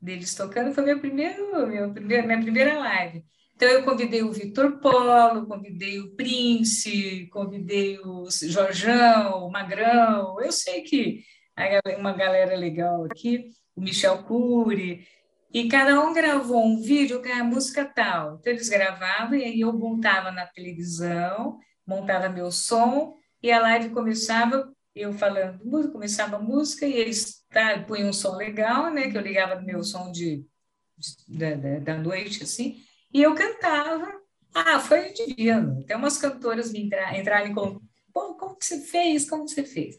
deles 0.00 0.34
tocando, 0.34 0.74
foi 0.74 0.84
meu 0.84 0.98
primeiro, 1.00 1.66
meu 1.66 1.92
primeiro, 1.92 2.26
minha 2.26 2.40
primeira 2.40 2.78
live. 2.78 3.24
Então, 3.54 3.68
eu 3.68 3.84
convidei 3.84 4.22
o 4.22 4.32
Vitor 4.32 4.78
Polo, 4.80 5.46
convidei 5.46 6.00
o 6.00 6.14
Prince, 6.16 7.28
convidei 7.30 7.98
o 7.98 8.26
Jorjão, 8.30 9.46
o 9.46 9.50
Magrão. 9.50 10.40
Eu 10.40 10.50
sei 10.50 10.80
que 10.80 11.22
uma 11.98 12.12
galera 12.14 12.56
legal 12.56 13.04
aqui, 13.04 13.50
o 13.76 13.82
Michel 13.82 14.22
Cury, 14.24 15.06
e 15.52 15.68
cada 15.68 16.00
um 16.00 16.14
gravou 16.14 16.64
um 16.64 16.80
vídeo 16.80 17.20
com 17.20 17.30
a 17.30 17.44
música 17.44 17.84
tal. 17.84 18.36
Então, 18.36 18.52
eles 18.52 18.70
gravavam 18.70 19.36
e 19.36 19.44
aí 19.44 19.60
eu 19.60 19.72
montava 19.74 20.30
na 20.30 20.46
televisão, 20.46 21.58
montava 21.86 22.30
meu 22.30 22.50
som, 22.50 23.14
e 23.42 23.50
a 23.50 23.60
live 23.60 23.90
começava, 23.90 24.72
eu 24.94 25.12
falando 25.12 25.64
música, 25.64 25.92
começava 25.92 26.36
a 26.36 26.40
música, 26.40 26.86
e 26.86 26.92
eles 26.92 27.44
tá, 27.48 27.82
punham 27.86 28.08
um 28.08 28.12
som 28.12 28.36
legal, 28.36 28.92
né, 28.92 29.10
que 29.10 29.16
eu 29.16 29.22
ligava 29.22 29.54
no 29.54 29.66
meu 29.66 29.82
som 29.82 30.10
de, 30.10 30.44
de 30.98 31.38
da, 31.38 31.78
da 31.78 31.98
noite, 31.98 32.42
assim, 32.42 32.82
e 33.12 33.22
eu 33.22 33.34
cantava. 33.34 34.20
Ah, 34.54 34.80
foi 34.80 35.12
divino. 35.12 35.80
Até 35.80 35.96
umas 35.96 36.18
cantoras 36.18 36.72
me 36.72 36.80
entra, 36.84 37.16
entrarem 37.18 37.54
com, 37.54 37.80
pô, 38.12 38.34
como 38.34 38.56
que 38.56 38.64
você 38.64 38.80
fez? 38.80 39.28
Como 39.28 39.44
que 39.44 39.52
você 39.52 39.64
fez? 39.64 39.98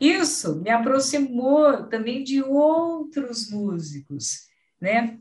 Isso 0.00 0.60
me 0.60 0.70
aproximou 0.70 1.88
também 1.88 2.22
de 2.22 2.42
outros 2.42 3.50
músicos, 3.50 4.46
né? 4.80 5.18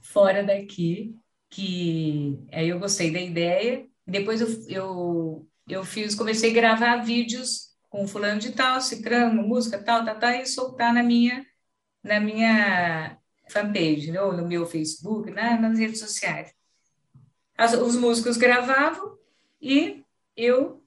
Fora 0.00 0.42
daqui, 0.42 1.14
que 1.50 2.38
aí 2.52 2.68
eu 2.68 2.78
gostei 2.80 3.12
da 3.12 3.20
ideia. 3.20 3.86
Depois 4.06 4.40
eu, 4.40 4.48
eu, 4.68 5.48
eu 5.68 5.84
fiz, 5.84 6.14
comecei 6.14 6.50
a 6.50 6.54
gravar 6.54 6.96
vídeos 7.04 7.67
com 7.98 8.06
fulano 8.06 8.38
de 8.38 8.52
tal, 8.52 8.80
cicrano, 8.80 9.42
música 9.42 9.82
tal, 9.82 10.04
tal, 10.04 10.18
tal, 10.18 10.30
e 10.30 10.46
soltar 10.46 10.94
na 10.94 11.02
minha, 11.02 11.44
na 12.00 12.20
minha 12.20 13.18
fanpage, 13.48 14.12
né? 14.12 14.22
ou 14.22 14.32
no 14.32 14.46
meu 14.46 14.64
Facebook, 14.66 15.30
né? 15.32 15.58
nas 15.58 15.76
redes 15.76 15.98
sociais. 15.98 16.54
As, 17.56 17.72
os 17.72 17.96
músicos 17.96 18.36
gravavam 18.36 19.18
e 19.60 20.04
eu 20.36 20.80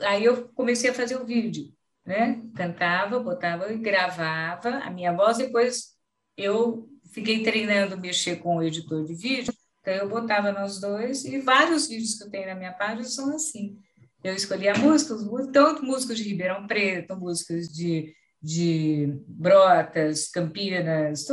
aí 0.00 0.24
eu 0.24 0.48
comecei 0.48 0.90
a 0.90 0.94
fazer 0.94 1.16
o 1.16 1.24
vídeo, 1.24 1.72
né? 2.04 2.42
Cantava, 2.54 3.18
botava 3.18 3.72
e 3.72 3.78
gravava 3.78 4.68
a 4.78 4.90
minha 4.90 5.12
voz. 5.12 5.38
Depois 5.38 5.96
eu 6.36 6.88
fiquei 7.12 7.42
treinando 7.42 7.96
mexer 7.96 8.36
com 8.36 8.56
o 8.56 8.62
editor 8.62 9.04
de 9.04 9.14
vídeo, 9.14 9.54
então 9.80 9.94
eu 9.94 10.08
botava 10.08 10.52
nós 10.52 10.80
dois 10.80 11.24
e 11.24 11.38
vários 11.38 11.88
vídeos 11.88 12.14
que 12.14 12.24
eu 12.24 12.30
tenho 12.30 12.46
na 12.46 12.54
minha 12.54 12.72
página 12.72 13.04
são 13.04 13.34
assim. 13.34 13.78
Eu 14.22 14.34
escolhia 14.34 14.74
músicos, 14.74 15.24
tanto 15.52 15.84
músicos 15.84 16.16
de 16.16 16.22
Ribeirão 16.24 16.66
Preto, 16.66 17.16
músicos 17.16 17.68
de, 17.68 18.14
de 18.40 19.12
Brotas, 19.26 20.28
Campinas, 20.28 21.26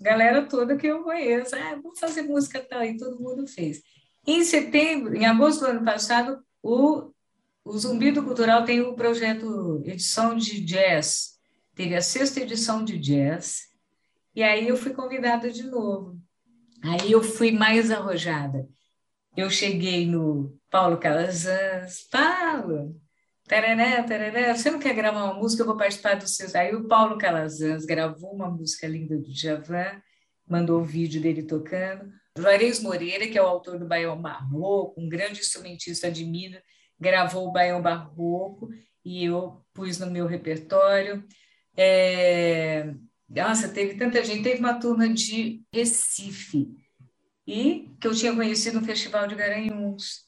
galera 0.00 0.46
toda 0.46 0.76
que 0.76 0.86
eu 0.86 1.04
conheço. 1.04 1.54
Ah, 1.54 1.78
vamos 1.80 1.98
fazer 2.00 2.22
música 2.22 2.60
tal, 2.68 2.82
e 2.82 2.96
todo 2.96 3.20
mundo 3.20 3.46
fez. 3.46 3.80
Em 4.26 4.42
setembro, 4.42 5.14
em 5.14 5.26
agosto 5.26 5.60
do 5.60 5.66
ano 5.66 5.84
passado, 5.84 6.42
o, 6.62 7.12
o 7.64 7.78
Zumbido 7.78 8.24
Cultural 8.24 8.64
tem 8.64 8.80
o 8.80 8.94
projeto 8.94 9.82
Edição 9.84 10.36
de 10.36 10.60
Jazz. 10.60 11.34
Teve 11.74 11.94
a 11.94 12.00
sexta 12.00 12.40
edição 12.40 12.84
de 12.84 12.96
jazz, 12.98 13.62
e 14.34 14.42
aí 14.44 14.68
eu 14.68 14.76
fui 14.76 14.92
convidada 14.92 15.50
de 15.50 15.64
novo. 15.64 16.16
Aí 16.82 17.10
eu 17.10 17.22
fui 17.22 17.50
mais 17.50 17.90
arrojada. 17.90 18.68
Eu 19.36 19.50
cheguei 19.50 20.06
no 20.06 20.56
Paulo 20.74 20.98
Calazans, 20.98 22.08
Paulo, 22.10 23.00
taraná, 23.46 24.02
taraná, 24.02 24.56
você 24.56 24.72
não 24.72 24.80
quer 24.80 24.92
gravar 24.92 25.22
uma 25.22 25.34
música? 25.34 25.62
Eu 25.62 25.68
vou 25.68 25.76
participar 25.76 26.16
do 26.16 26.26
seu. 26.26 26.48
Aí 26.52 26.74
o 26.74 26.88
Paulo 26.88 27.16
Calazans 27.16 27.84
gravou 27.84 28.34
uma 28.34 28.50
música 28.50 28.88
linda 28.88 29.16
do 29.16 29.32
Javan, 29.32 30.02
mandou 30.44 30.80
o 30.80 30.84
vídeo 30.84 31.22
dele 31.22 31.44
tocando. 31.44 32.10
Juarez 32.36 32.80
Moreira, 32.80 33.28
que 33.28 33.38
é 33.38 33.42
o 33.42 33.46
autor 33.46 33.78
do 33.78 33.86
Baião 33.86 34.20
Barroco, 34.20 35.00
um 35.00 35.08
grande 35.08 35.38
instrumentista 35.38 36.10
de 36.10 36.24
Minas, 36.24 36.60
gravou 36.98 37.46
o 37.46 37.52
Baião 37.52 37.80
Barroco 37.80 38.68
e 39.04 39.26
eu 39.26 39.64
pus 39.72 40.00
no 40.00 40.10
meu 40.10 40.26
repertório. 40.26 41.24
É... 41.76 42.92
Nossa, 43.28 43.68
teve 43.68 43.94
tanta 43.94 44.24
gente. 44.24 44.42
Teve 44.42 44.58
uma 44.58 44.80
turma 44.80 45.08
de 45.08 45.62
Recife, 45.72 46.66
e 47.46 47.90
que 48.00 48.08
eu 48.08 48.14
tinha 48.14 48.34
conhecido 48.34 48.80
no 48.80 48.86
Festival 48.86 49.28
de 49.28 49.36
Garanhuns. 49.36 50.23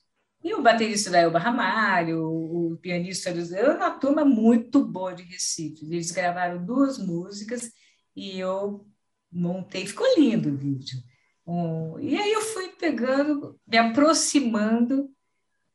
E 0.47 0.55
o 0.55 0.63
baterista 0.63 1.11
da 1.11 1.19
Elba 1.19 1.41
Ramalho, 1.41 2.23
o, 2.23 2.77
pianista, 2.77 3.31
eu 3.31 3.75
uma 3.75 3.91
turma 3.99 4.25
muito 4.25 4.85
boa 4.85 5.13
de 5.13 5.25
Recife. 5.25 5.85
Eles 5.85 6.13
gravaram 6.13 6.65
duas 6.65 6.99
músicas 6.99 7.73
e 8.15 8.39
eu 8.39 8.87
montei, 9.29 9.85
ficou 9.85 10.07
lindo 10.17 10.49
o 10.49 10.57
vídeo. 10.57 11.01
Um, 11.45 11.99
e 11.99 12.17
aí 12.17 12.33
eu 12.33 12.43
fui 12.43 12.69
pegando, 12.69 13.59
me 13.67 13.77
aproximando 13.77 15.11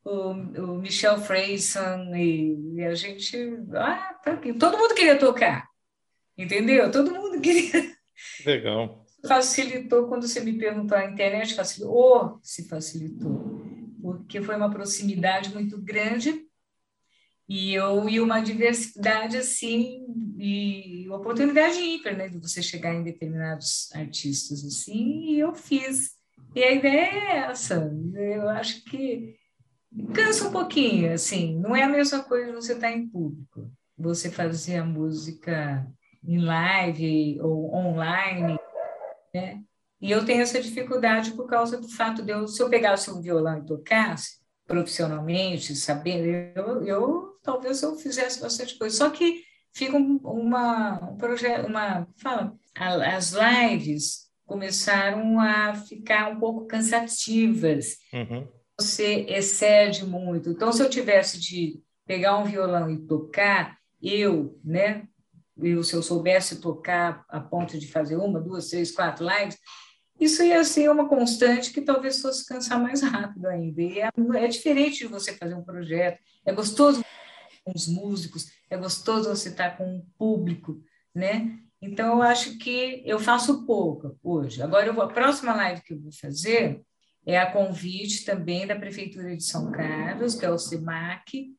o, 0.06 0.32
o 0.32 0.78
Michel 0.78 1.20
Freyson 1.20 2.16
e, 2.16 2.78
e, 2.78 2.86
a 2.86 2.96
gente, 2.96 3.36
ah, 3.74 4.18
tá 4.24 4.32
aqui. 4.32 4.54
todo 4.54 4.78
mundo 4.78 4.96
queria 4.96 5.20
tocar, 5.20 5.68
entendeu? 6.38 6.90
Todo 6.90 7.12
mundo 7.12 7.42
queria. 7.42 7.94
Legal. 8.46 9.06
Facilitou 9.28 10.08
quando 10.08 10.30
você 10.30 10.40
me 10.40 10.58
perguntou 10.58 10.98
a 10.98 11.12
internet, 11.12 11.56
facilitou, 11.56 11.94
ou 11.94 12.40
se 12.42 12.70
facilitou, 12.70 13.51
porque 14.02 14.42
foi 14.42 14.56
uma 14.56 14.70
proximidade 14.70 15.54
muito 15.54 15.78
grande 15.78 16.46
e 17.48 17.74
eu 17.74 18.08
e 18.08 18.20
uma 18.20 18.40
diversidade 18.40 19.36
assim 19.38 20.06
e 20.38 21.10
oportunidade 21.10 21.80
ímpar, 21.80 22.16
né, 22.16 22.30
de 22.30 22.40
você 22.40 22.62
chegar 22.62 22.94
em 22.94 23.04
determinados 23.04 23.90
artistas 23.94 24.64
assim, 24.64 25.34
e 25.34 25.40
eu 25.40 25.54
fiz. 25.54 26.12
E 26.56 26.64
a 26.64 26.72
ideia 26.72 27.12
é 27.12 27.38
essa. 27.50 27.92
Eu 28.16 28.50
acho 28.50 28.84
que 28.86 29.36
cansa 30.14 30.48
um 30.48 30.52
pouquinho, 30.52 31.14
assim, 31.14 31.60
não 31.60 31.76
é 31.76 31.84
a 31.84 31.90
mesma 31.90 32.24
coisa 32.24 32.54
você 32.54 32.74
estar 32.74 32.92
em 32.92 33.08
público, 33.08 33.70
você 33.98 34.32
fazer 34.32 34.78
a 34.78 34.86
música 34.86 35.86
em 36.24 36.40
live 36.40 37.40
ou 37.42 37.74
online, 37.76 38.58
né? 39.34 39.62
E 40.02 40.12
eu 40.12 40.26
tenho 40.26 40.42
essa 40.42 40.62
dificuldade 40.62 41.32
por 41.32 41.48
causa 41.48 41.80
do 41.80 41.88
fato 41.88 42.24
de 42.24 42.32
eu, 42.32 42.48
se 42.48 42.62
eu 42.62 42.70
pegasse 42.70 43.12
um 43.12 43.22
violão 43.22 43.60
e 43.60 43.66
tocasse 43.66 44.42
profissionalmente, 44.66 45.76
sabendo, 45.76 46.26
eu, 46.26 46.84
eu 46.84 47.40
talvez 47.44 47.82
eu 47.82 47.96
fizesse 47.96 48.40
bastante 48.40 48.78
coisa. 48.78 48.96
Só 48.96 49.10
que 49.10 49.44
fica 49.74 49.98
uma 49.98 51.12
um 51.12 51.18
projeto, 51.18 51.68
uma 51.68 52.08
fala, 52.18 52.58
as 52.76 53.34
lives 53.34 54.30
começaram 54.46 55.40
a 55.40 55.76
ficar 55.76 56.30
um 56.30 56.40
pouco 56.40 56.66
cansativas. 56.66 57.98
Uhum 58.14 58.48
você 58.82 59.26
excede 59.30 60.06
muito. 60.06 60.50
Então, 60.50 60.72
se 60.72 60.82
eu 60.82 60.90
tivesse 60.90 61.40
de 61.40 61.80
pegar 62.06 62.38
um 62.38 62.46
violão 62.46 62.90
e 62.90 62.98
tocar, 62.98 63.78
eu, 64.02 64.60
né? 64.64 65.04
Eu, 65.58 65.84
se 65.84 65.94
eu 65.94 66.02
soubesse 66.02 66.60
tocar 66.60 67.24
a 67.30 67.40
ponto 67.40 67.78
de 67.78 67.88
fazer 67.88 68.16
uma, 68.16 68.42
duas, 68.42 68.70
três, 68.70 68.92
quatro 68.92 69.26
lives, 69.28 69.58
isso 70.22 70.44
ia 70.44 70.64
ser 70.64 70.88
uma 70.92 71.10
constante 71.10 71.74
que 71.74 71.82
talvez 71.82 72.22
fosse 72.22 72.46
cansar 72.46 72.80
mais 72.80 73.02
rápido 73.02 73.48
ainda. 73.48 73.82
E 73.82 74.00
é, 74.00 74.10
é 74.36 74.48
diferente 74.48 75.00
de 75.00 75.08
você 75.08 75.34
fazer 75.34 75.56
um 75.56 75.64
projeto. 75.64 76.20
É 76.46 76.54
gostoso 76.54 77.04
com 77.66 77.72
os 77.76 77.88
músicos, 77.88 78.52
é 78.70 78.78
gostoso 78.78 79.30
você 79.30 79.50
estar 79.50 79.78
com 79.78 79.84
um 79.84 80.06
público, 80.20 80.80
né? 81.14 81.58
Então, 81.82 82.18
eu 82.18 82.22
acho 82.22 82.60
que 82.60 83.02
eu 83.04 83.18
faço 83.18 83.66
pouco 83.66 84.16
hoje. 84.22 84.62
Agora, 84.62 84.94
vou, 84.94 85.04
a 85.04 85.12
próxima 85.12 85.56
live 85.56 85.82
que 85.82 85.94
eu 85.94 86.00
vou 86.00 86.12
fazer, 86.12 86.80
é 87.26 87.40
a 87.40 87.52
convite 87.52 88.24
também 88.24 88.68
da 88.68 88.76
Prefeitura 88.76 89.36
de 89.36 89.44
São 89.44 89.72
Carlos, 89.72 90.36
que 90.36 90.46
é 90.46 90.52
o 90.52 90.60
CEMAC. 90.60 91.52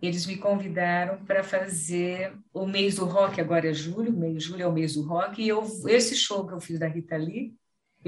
Eles 0.00 0.24
me 0.24 0.38
convidaram 0.38 1.22
para 1.26 1.44
fazer 1.44 2.34
o 2.52 2.66
mês 2.66 2.96
do 2.96 3.04
rock, 3.04 3.38
agora 3.38 3.68
é 3.68 3.74
julho, 3.74 4.10
mês 4.10 4.42
julho 4.42 4.62
é 4.62 4.66
o 4.66 4.72
mês 4.72 4.94
do 4.94 5.02
rock, 5.02 5.42
e 5.42 5.48
eu, 5.48 5.62
esse 5.86 6.14
show 6.14 6.46
que 6.46 6.54
eu 6.54 6.60
fiz 6.60 6.78
da 6.78 6.86
Rita 6.86 7.16
Lee, 7.16 7.54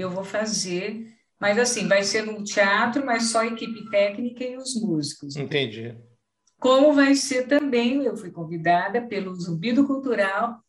eu 0.01 0.09
vou 0.09 0.23
fazer, 0.23 1.05
mas 1.39 1.57
assim, 1.57 1.87
vai 1.87 2.03
ser 2.03 2.25
no 2.25 2.43
teatro, 2.43 3.05
mas 3.05 3.31
só 3.31 3.39
a 3.39 3.47
equipe 3.47 3.89
técnica 3.89 4.43
e 4.43 4.57
os 4.57 4.75
músicos. 4.81 5.35
Entendi. 5.35 5.95
Como 6.59 6.93
vai 6.93 7.15
ser 7.15 7.47
também, 7.47 8.03
eu 8.03 8.17
fui 8.17 8.31
convidada 8.31 9.01
pelo 9.01 9.33
Zumbido 9.35 9.85
Cultural 9.85 10.59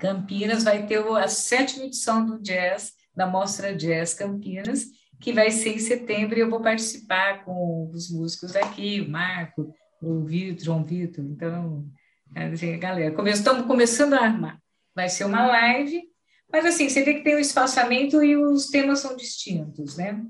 Campinas, 0.00 0.64
vai 0.64 0.86
ter 0.86 0.98
a 0.98 1.28
sétima 1.28 1.84
edição 1.84 2.26
do 2.26 2.40
Jazz, 2.40 2.92
da 3.14 3.26
Mostra 3.26 3.74
Jazz 3.74 4.14
Campinas, 4.14 4.84
que 5.20 5.32
vai 5.32 5.50
ser 5.50 5.70
em 5.70 5.78
setembro 5.78 6.36
e 6.36 6.40
eu 6.40 6.50
vou 6.50 6.60
participar 6.60 7.44
com 7.44 7.90
os 7.90 8.10
músicos 8.10 8.54
aqui, 8.54 9.00
o 9.00 9.10
Marco, 9.10 9.72
o 10.02 10.24
Vitor, 10.24 10.64
João 10.64 10.84
Vitor. 10.84 11.24
Então, 11.24 11.86
assim, 12.34 12.78
galera, 12.78 13.14
estamos 13.30 13.66
começando 13.66 14.12
a 14.12 14.20
armar. 14.20 14.60
Vai 14.94 15.08
ser 15.08 15.24
uma 15.24 15.46
live, 15.46 16.02
mas 16.50 16.64
assim, 16.64 16.88
você 16.88 17.02
vê 17.02 17.14
que 17.14 17.24
tem 17.24 17.34
o 17.34 17.38
um 17.38 17.40
espaçamento 17.40 18.22
e 18.22 18.36
os 18.36 18.66
temas 18.66 19.00
são 19.00 19.16
distintos, 19.16 19.96
né? 19.96 20.20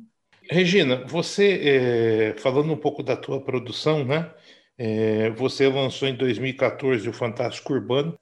Regina, 0.51 1.05
você, 1.07 1.61
é, 1.63 2.35
falando 2.39 2.73
um 2.73 2.77
pouco 2.77 3.03
da 3.03 3.17
tua 3.17 3.41
produção, 3.41 4.05
né? 4.05 4.31
É, 4.79 5.31
você 5.31 5.69
lançou 5.69 6.07
em 6.07 6.15
2014 6.15 7.09
o 7.09 7.13
Fantástico 7.13 7.73
Urbano, 7.73 8.19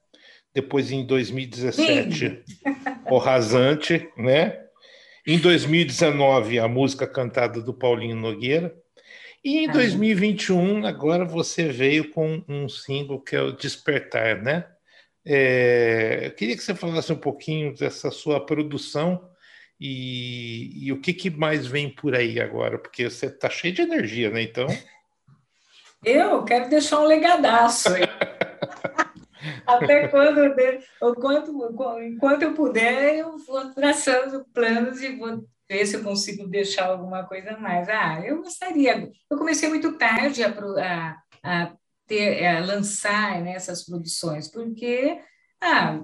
depois 0.54 0.90
em 0.90 1.04
2017 1.04 2.42
o 3.11 3.18
Rasante, 3.18 4.09
né? 4.16 4.61
Em 5.26 5.38
2019, 5.38 6.59
a 6.59 6.68
música 6.68 7.07
cantada 7.07 7.61
do 7.61 7.74
Paulinho 7.74 8.16
Nogueira. 8.16 8.74
E 9.42 9.64
em 9.64 9.70
2021, 9.70 10.87
agora 10.87 11.24
você 11.24 11.68
veio 11.68 12.11
com 12.11 12.42
um 12.48 12.68
single 12.68 13.20
que 13.20 13.37
é 13.37 13.42
o 13.42 13.52
Despertar, 13.52 14.42
né? 14.42 14.66
É, 15.26 16.26
eu 16.26 16.30
queria 16.32 16.56
que 16.56 16.62
você 16.62 16.74
falasse 16.74 17.12
um 17.12 17.18
pouquinho 17.18 17.74
dessa 17.74 18.10
sua 18.10 18.44
produção 18.44 19.30
e, 19.80 20.87
e 20.87 20.92
o 20.92 21.00
que, 21.00 21.12
que, 21.14 21.30
mais 21.30 21.66
vem 21.66 21.88
por 21.88 22.14
aí 22.14 22.40
agora, 22.40 22.78
porque 22.78 23.08
você 23.08 23.26
está 23.26 23.48
cheio 23.48 23.74
de 23.74 23.82
energia, 23.82 24.30
né? 24.30 24.42
Então. 24.42 24.66
Eu 26.04 26.44
quero 26.44 26.68
deixar 26.68 27.00
um 27.00 27.06
legadaço. 27.06 27.88
Até 29.66 30.08
quando, 30.08 30.54
enquanto, 31.02 32.02
enquanto 32.02 32.42
eu 32.42 32.54
puder, 32.54 33.16
eu 33.16 33.38
vou 33.38 33.72
traçando 33.72 34.44
planos 34.52 35.02
e 35.02 35.16
vou 35.16 35.44
ver 35.68 35.87
se 35.87 35.96
eu 35.96 36.02
consigo 36.02 36.46
deixar 36.46 36.87
alguma 36.87 37.24
coisa 37.24 37.56
mais. 37.56 37.88
Ah, 37.88 38.22
eu 38.24 38.42
gostaria. 38.42 39.10
Eu 39.30 39.38
comecei 39.38 39.68
muito 39.68 39.96
tarde 39.96 40.42
a, 40.42 40.50
a, 40.50 41.16
a 41.42 41.72
ter, 42.07 42.45
a 42.47 42.64
lançar 42.64 43.43
né, 43.43 43.53
essas 43.55 43.85
produções, 43.85 44.51
porque 44.51 45.19
ah, 45.61 46.03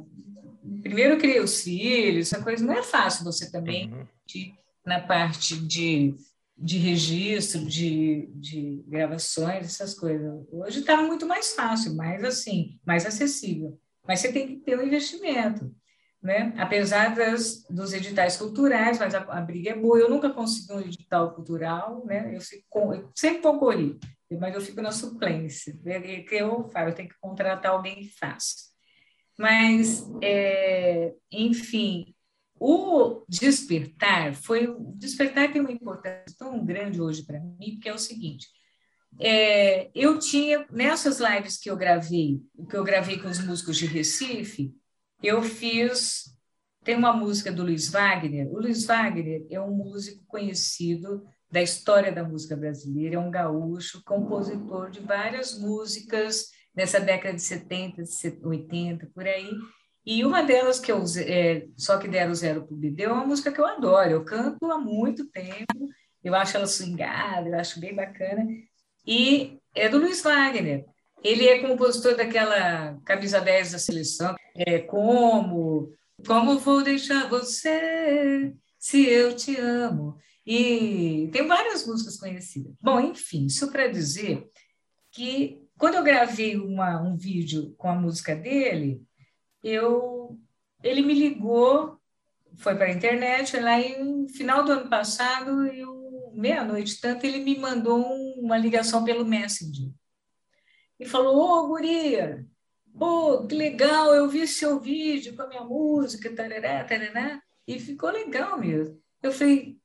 primeiro 0.82 1.18
criei 1.18 1.40
os 1.40 1.62
filhos, 1.62 2.32
essa 2.32 2.42
coisa 2.42 2.64
não 2.64 2.74
é 2.74 2.82
fácil 2.82 3.24
você 3.24 3.50
também 3.50 3.92
uhum. 3.92 4.06
de, 4.26 4.54
na 4.84 5.00
parte 5.00 5.56
de 5.56 6.14
de 6.60 6.76
registro, 6.76 7.64
de, 7.64 8.28
de 8.34 8.84
gravações, 8.86 9.64
essas 9.64 9.94
coisas. 9.94 10.46
Hoje 10.52 10.80
está 10.80 11.00
muito 11.00 11.26
mais 11.26 11.54
fácil, 11.54 11.96
mais 11.96 12.22
assim, 12.22 12.78
mais 12.84 13.06
acessível. 13.06 13.80
Mas 14.06 14.20
você 14.20 14.30
tem 14.30 14.46
que 14.46 14.56
ter 14.56 14.78
um 14.78 14.82
investimento, 14.82 15.74
né? 16.22 16.52
Apesar 16.58 17.14
das, 17.14 17.64
dos 17.70 17.94
editais 17.94 18.36
culturais, 18.36 18.98
mas 18.98 19.14
a, 19.14 19.20
a, 19.20 19.40
briga 19.40 19.70
é 19.70 19.74
boa. 19.74 19.98
Eu 19.98 20.10
nunca 20.10 20.28
consegui 20.28 20.72
um 20.74 20.80
edital 20.80 21.34
cultural, 21.34 22.04
né? 22.04 22.36
Eu, 22.36 22.42
fico, 22.42 22.92
eu 22.92 23.10
sempre 23.14 23.40
concorri, 23.40 23.98
mas 24.38 24.54
eu 24.54 24.60
fico 24.60 24.80
na 24.80 24.92
suplência. 24.92 25.74
O 25.74 26.24
que 26.24 26.34
eu 26.34 26.68
faço? 26.68 26.90
Eu 26.90 26.94
tenho 26.94 27.08
que 27.08 27.18
contratar 27.20 27.72
alguém 27.72 27.96
que 27.96 28.08
faça. 28.08 28.70
Mas, 29.38 30.06
é, 30.22 31.14
enfim, 31.32 32.14
o 32.58 33.24
despertar 33.26 34.34
foi. 34.34 34.66
O 34.68 34.92
despertar 34.96 35.50
tem 35.50 35.62
uma 35.62 35.72
importância 35.72 36.36
tão 36.38 36.64
grande 36.64 37.00
hoje 37.00 37.24
para 37.24 37.40
mim, 37.40 37.72
porque 37.72 37.88
é 37.88 37.94
o 37.94 37.98
seguinte: 37.98 38.48
é, 39.18 39.90
eu 39.94 40.18
tinha, 40.18 40.66
nessas 40.70 41.18
lives 41.18 41.56
que 41.58 41.70
eu 41.70 41.76
gravei, 41.76 42.40
que 42.68 42.76
eu 42.76 42.84
gravei 42.84 43.18
com 43.18 43.28
os 43.28 43.42
músicos 43.44 43.78
de 43.78 43.86
Recife, 43.86 44.74
eu 45.22 45.42
fiz. 45.42 46.38
Tem 46.82 46.96
uma 46.96 47.12
música 47.12 47.52
do 47.52 47.62
Luiz 47.62 47.88
Wagner. 47.90 48.48
O 48.48 48.58
Luiz 48.58 48.86
Wagner 48.86 49.46
é 49.50 49.60
um 49.60 49.70
músico 49.70 50.24
conhecido 50.26 51.26
da 51.50 51.62
história 51.62 52.12
da 52.12 52.22
música 52.22 52.56
brasileira, 52.56 53.16
é 53.16 53.18
um 53.18 53.30
gaúcho, 53.30 54.02
compositor 54.04 54.90
de 54.90 55.00
várias 55.00 55.58
músicas 55.58 56.50
nessa 56.74 57.00
década 57.00 57.34
de 57.34 57.42
70, 57.42 58.02
80, 58.42 59.10
por 59.14 59.26
aí. 59.26 59.50
E 60.06 60.24
uma 60.24 60.42
delas 60.42 60.78
que 60.80 60.90
eu 60.90 61.04
é, 61.26 61.66
só 61.76 61.98
que 61.98 62.08
deram 62.08 62.34
zero 62.34 62.66
pro 62.66 62.76
bebê 62.76 63.04
é 63.04 63.12
uma 63.12 63.26
música 63.26 63.52
que 63.52 63.60
eu 63.60 63.66
adoro. 63.66 64.10
Eu 64.10 64.24
canto 64.24 64.70
há 64.70 64.78
muito 64.78 65.28
tempo. 65.30 65.88
Eu 66.22 66.34
acho 66.34 66.56
ela 66.56 66.66
swingada, 66.66 67.48
eu 67.48 67.58
acho 67.58 67.80
bem 67.80 67.94
bacana. 67.94 68.46
E 69.06 69.58
é 69.74 69.88
do 69.88 69.98
Luiz 69.98 70.22
Wagner. 70.22 70.84
Ele 71.22 71.46
é 71.46 71.58
compositor 71.58 72.16
daquela 72.16 72.98
camisa 73.04 73.40
10 73.40 73.72
da 73.72 73.78
seleção. 73.78 74.34
É 74.54 74.78
como 74.78 75.92
como 76.26 76.58
vou 76.58 76.82
deixar 76.82 77.28
você 77.28 78.52
se 78.78 79.06
eu 79.08 79.34
te 79.34 79.56
amo. 79.56 80.16
E 80.52 81.28
tem 81.30 81.46
várias 81.46 81.86
músicas 81.86 82.16
conhecidas. 82.18 82.74
Bom, 82.82 82.98
enfim, 82.98 83.46
isso 83.46 83.70
para 83.70 83.86
dizer 83.86 84.50
que 85.12 85.62
quando 85.78 85.94
eu 85.94 86.02
gravei 86.02 86.56
uma, 86.56 87.00
um 87.00 87.16
vídeo 87.16 87.72
com 87.78 87.88
a 87.88 87.94
música 87.94 88.34
dele, 88.34 89.00
eu, 89.62 90.36
ele 90.82 91.02
me 91.02 91.14
ligou, 91.14 92.00
foi 92.56 92.74
para 92.74 92.86
a 92.86 92.90
internet, 92.90 93.56
lá 93.60 93.78
no 94.00 94.28
final 94.28 94.64
do 94.64 94.72
ano 94.72 94.90
passado, 94.90 95.52
meia-noite, 96.34 97.00
tanto, 97.00 97.24
ele 97.24 97.44
me 97.44 97.56
mandou 97.56 98.04
uma 98.36 98.58
ligação 98.58 99.04
pelo 99.04 99.24
Messenger. 99.24 99.88
E 100.98 101.06
falou, 101.06 101.36
ô, 101.36 101.60
oh, 101.60 101.68
guria, 101.68 102.44
pô, 102.98 103.46
que 103.46 103.54
legal, 103.54 104.12
eu 104.12 104.28
vi 104.28 104.48
seu 104.48 104.80
vídeo 104.80 105.36
com 105.36 105.42
a 105.42 105.48
minha 105.48 105.62
música, 105.62 106.34
tarará, 106.34 106.82
tarará, 106.82 107.40
e 107.68 107.78
ficou 107.78 108.10
legal 108.10 108.58
mesmo. 108.58 109.00
Eu 109.22 109.30
falei, 109.30 109.78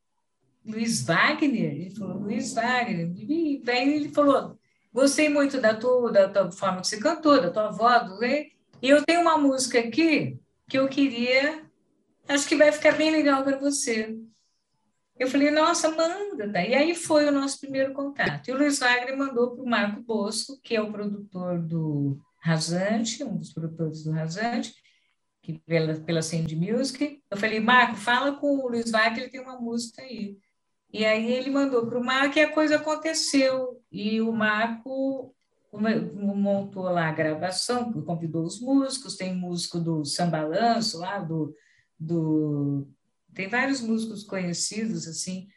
Luiz 0.65 1.03
Wagner? 1.03 1.73
Ele 1.73 1.89
falou, 1.91 2.17
Luiz 2.17 2.53
Wagner. 2.53 3.13
E 3.17 3.61
daí 3.63 3.93
ele 3.93 4.09
falou, 4.09 4.57
gostei 4.93 5.29
muito 5.29 5.61
da 5.61 5.75
tua, 5.75 6.11
da 6.11 6.29
tua 6.29 6.51
forma 6.51 6.81
que 6.81 6.87
você 6.87 6.99
cantou, 6.99 7.41
da 7.41 7.51
tua 7.51 7.69
voz, 7.69 8.09
e 8.81 8.89
eu 8.89 9.03
tenho 9.03 9.21
uma 9.21 9.37
música 9.37 9.79
aqui 9.79 10.39
que 10.67 10.77
eu 10.77 10.87
queria, 10.87 11.63
acho 12.27 12.47
que 12.47 12.55
vai 12.55 12.71
ficar 12.71 12.93
bem 12.93 13.11
legal 13.11 13.43
para 13.43 13.57
você. 13.57 14.17
Eu 15.17 15.27
falei, 15.29 15.49
nossa, 15.49 15.89
manda. 15.89 16.61
E 16.61 16.75
aí 16.75 16.93
foi 16.93 17.25
o 17.25 17.31
nosso 17.31 17.59
primeiro 17.59 17.93
contato. 17.93 18.47
E 18.47 18.51
o 18.51 18.57
Luiz 18.57 18.79
Wagner 18.79 19.17
mandou 19.17 19.55
para 19.55 19.63
o 19.63 19.67
Marco 19.67 20.01
Bosco, 20.01 20.59
que 20.61 20.75
é 20.75 20.81
o 20.81 20.91
produtor 20.91 21.59
do 21.59 22.19
Rasante, 22.41 23.23
um 23.23 23.37
dos 23.37 23.53
produtores 23.53 24.03
do 24.03 24.11
Rasante, 24.11 24.73
que 25.41 25.53
pela, 25.59 25.93
pela 26.01 26.21
Sandy 26.21 26.55
Music. 26.55 27.21
Eu 27.31 27.37
falei, 27.37 27.59
Marco, 27.59 27.95
fala 27.95 28.33
com 28.33 28.57
o 28.57 28.67
Luiz 28.67 28.91
Wagner, 28.91 29.23
ele 29.23 29.31
tem 29.31 29.41
uma 29.41 29.59
música 29.59 30.01
aí. 30.01 30.37
E 30.95 31.03
aí 31.03 31.29
ele 31.29 31.49
mandou 31.49 31.85
para 31.85 31.99
o 31.99 32.03
Marco 32.03 32.39
e 32.39 32.41
a 32.41 32.49
coisa 32.49 32.77
aconteceu. 32.77 33.83
E 33.91 34.21
o 34.21 34.31
Marco 34.31 35.35
montou 35.73 36.83
lá 36.83 37.09
a 37.09 37.11
gravação, 37.11 37.91
convidou 37.91 38.45
os 38.45 38.61
músicos, 38.61 39.17
tem 39.17 39.35
músico 39.35 39.77
do 39.77 40.05
Sambalanço 40.05 40.99
lá, 40.99 41.19
do, 41.19 41.53
do 41.99 42.87
tem 43.33 43.49
vários 43.49 43.81
músicos 43.81 44.23
conhecidos, 44.23 45.05
assim, 45.05 45.49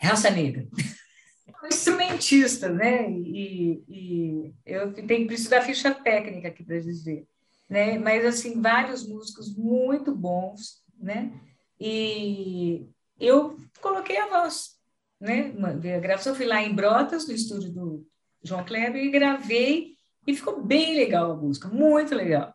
raça 0.00 0.30
negra. 0.30 0.66
Instrumentista, 1.70 2.70
né? 2.70 3.10
E, 3.10 3.84
e 3.86 4.54
eu 4.64 4.94
tenho 4.94 5.26
preciso 5.26 5.50
da 5.50 5.60
ficha 5.60 5.94
técnica 5.94 6.48
aqui 6.48 6.64
para 6.64 6.80
dizer, 6.80 7.28
né? 7.68 7.98
Mas 7.98 8.24
assim, 8.24 8.62
vários 8.62 9.06
músicos 9.06 9.54
muito 9.54 10.14
bons, 10.14 10.82
né? 10.98 11.38
E 11.78 12.88
eu 13.20 13.58
coloquei 13.82 14.16
a 14.16 14.28
voz, 14.28 14.75
né? 15.20 15.52
A 15.94 16.00
gravação 16.00 16.34
fui 16.34 16.46
lá 16.46 16.62
em 16.62 16.74
Brotas, 16.74 17.26
no 17.26 17.34
estúdio 17.34 17.72
do 17.72 18.06
João 18.42 18.64
Kleber, 18.64 19.02
e 19.02 19.10
gravei 19.10 19.96
e 20.26 20.34
ficou 20.34 20.62
bem 20.62 20.94
legal 20.94 21.32
a 21.32 21.36
música, 21.36 21.68
muito 21.68 22.14
legal. 22.14 22.54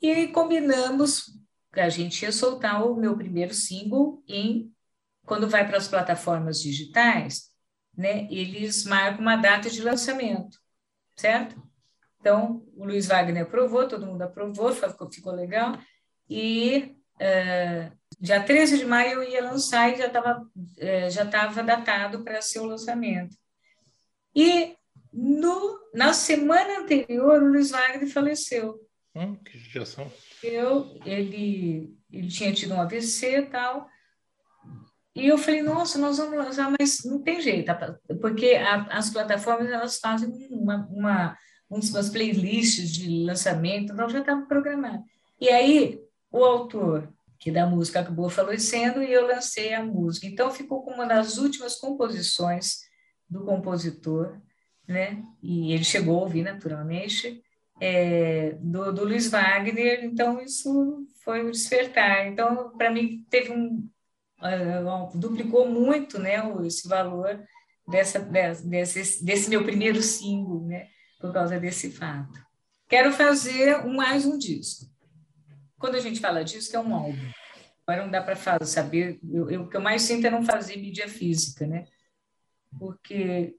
E 0.00 0.28
combinamos 0.28 1.26
a 1.80 1.88
gente 1.88 2.22
ia 2.22 2.32
soltar 2.32 2.86
o 2.86 2.94
meu 2.96 3.16
primeiro 3.16 3.54
single 3.54 4.22
em 4.28 4.70
quando 5.24 5.48
vai 5.48 5.66
para 5.66 5.78
as 5.78 5.88
plataformas 5.88 6.60
digitais, 6.60 7.50
né, 7.96 8.26
eles 8.30 8.84
marcam 8.84 9.20
uma 9.20 9.36
data 9.36 9.70
de 9.70 9.80
lançamento, 9.82 10.58
certo? 11.16 11.62
Então, 12.20 12.64
o 12.76 12.84
Luiz 12.84 13.06
Wagner 13.06 13.44
aprovou, 13.44 13.88
todo 13.88 14.06
mundo 14.06 14.22
aprovou, 14.22 14.72
ficou, 14.72 15.10
ficou 15.10 15.32
legal, 15.32 15.78
e 16.28 16.96
uh, 17.16 17.96
dia 18.22 18.42
13 18.42 18.78
de 18.78 18.86
maio 18.86 19.14
eu 19.14 19.28
ia 19.28 19.42
lançar 19.42 19.92
e 19.92 19.98
já 19.98 20.06
estava 20.06 20.40
uh, 20.40 21.10
já 21.10 21.26
tava 21.26 21.62
datado 21.62 22.22
para 22.22 22.40
ser 22.40 22.60
o 22.60 22.66
lançamento. 22.66 23.36
E 24.34 24.74
no, 25.12 25.78
na 25.92 26.14
semana 26.14 26.80
anterior, 26.80 27.42
o 27.42 27.48
Luiz 27.48 27.70
Wagner 27.70 28.08
faleceu. 28.08 28.80
Hum, 29.14 29.34
que 29.36 29.58
judiação 29.58 30.10
eu, 30.42 30.98
ele, 31.04 31.94
ele 32.10 32.28
tinha 32.28 32.52
tido 32.52 32.74
um 32.74 32.80
AVC 32.80 33.38
e 33.38 33.42
tal, 33.46 33.88
e 35.14 35.26
eu 35.26 35.36
falei, 35.36 35.62
nossa, 35.62 35.98
nós 35.98 36.16
vamos 36.16 36.36
lançar, 36.36 36.72
mas 36.78 37.04
não 37.04 37.22
tem 37.22 37.40
jeito, 37.40 37.70
porque 38.20 38.54
a, 38.54 38.84
as 38.96 39.10
plataformas 39.10 39.70
elas 39.70 39.98
fazem 39.98 40.30
uma, 40.50 40.88
uma, 40.90 41.38
umas 41.68 42.08
playlists 42.08 42.90
de 42.90 43.24
lançamento, 43.24 43.92
então 43.92 44.08
já 44.08 44.20
estava 44.20 44.46
programado. 44.46 45.02
E 45.38 45.50
aí, 45.50 46.00
o 46.30 46.42
autor 46.42 47.12
que 47.42 47.50
da 47.50 47.66
música 47.66 47.98
acabou 47.98 48.30
falecendo 48.30 49.02
e 49.02 49.12
eu 49.12 49.26
lancei 49.26 49.74
a 49.74 49.84
música. 49.84 50.28
Então, 50.28 50.48
ficou 50.52 50.84
como 50.84 50.98
uma 50.98 51.06
das 51.06 51.38
últimas 51.38 51.74
composições 51.74 52.82
do 53.28 53.44
compositor, 53.44 54.40
né? 54.86 55.24
E 55.42 55.72
ele 55.72 55.82
chegou 55.82 56.20
a 56.20 56.22
ouvir 56.22 56.44
naturalmente, 56.44 57.42
é, 57.80 58.52
do, 58.60 58.92
do 58.92 59.04
Luiz 59.04 59.28
Wagner, 59.28 60.04
então 60.04 60.40
isso 60.40 61.04
foi 61.24 61.44
um 61.44 61.50
despertar. 61.50 62.28
Então, 62.28 62.76
para 62.78 62.92
mim, 62.92 63.26
teve 63.28 63.50
um. 63.50 63.90
Uh, 64.38 65.18
duplicou 65.18 65.68
muito 65.68 66.20
né, 66.20 66.36
esse 66.64 66.86
valor 66.88 67.42
dessa, 67.88 68.20
desse, 68.20 69.24
desse 69.24 69.50
meu 69.50 69.64
primeiro 69.64 70.00
single, 70.00 70.64
né, 70.64 70.88
por 71.20 71.32
causa 71.32 71.58
desse 71.58 71.90
fato. 71.90 72.40
Quero 72.88 73.12
fazer 73.12 73.84
um, 73.84 73.94
mais 73.94 74.26
um 74.26 74.38
disco. 74.38 74.91
Quando 75.82 75.96
a 75.96 76.00
gente 76.00 76.20
fala 76.20 76.44
disco, 76.44 76.76
é 76.76 76.78
um 76.78 76.94
álbum. 76.94 77.32
Agora 77.84 78.04
não 78.04 78.10
dá 78.12 78.22
para 78.22 78.64
saber. 78.64 79.18
Eu, 79.28 79.50
eu, 79.50 79.62
o 79.62 79.68
que 79.68 79.76
eu 79.76 79.80
mais 79.80 80.02
sinto 80.02 80.24
é 80.24 80.30
não 80.30 80.44
fazer 80.44 80.76
mídia 80.76 81.08
física, 81.08 81.66
né? 81.66 81.86
Porque 82.78 83.56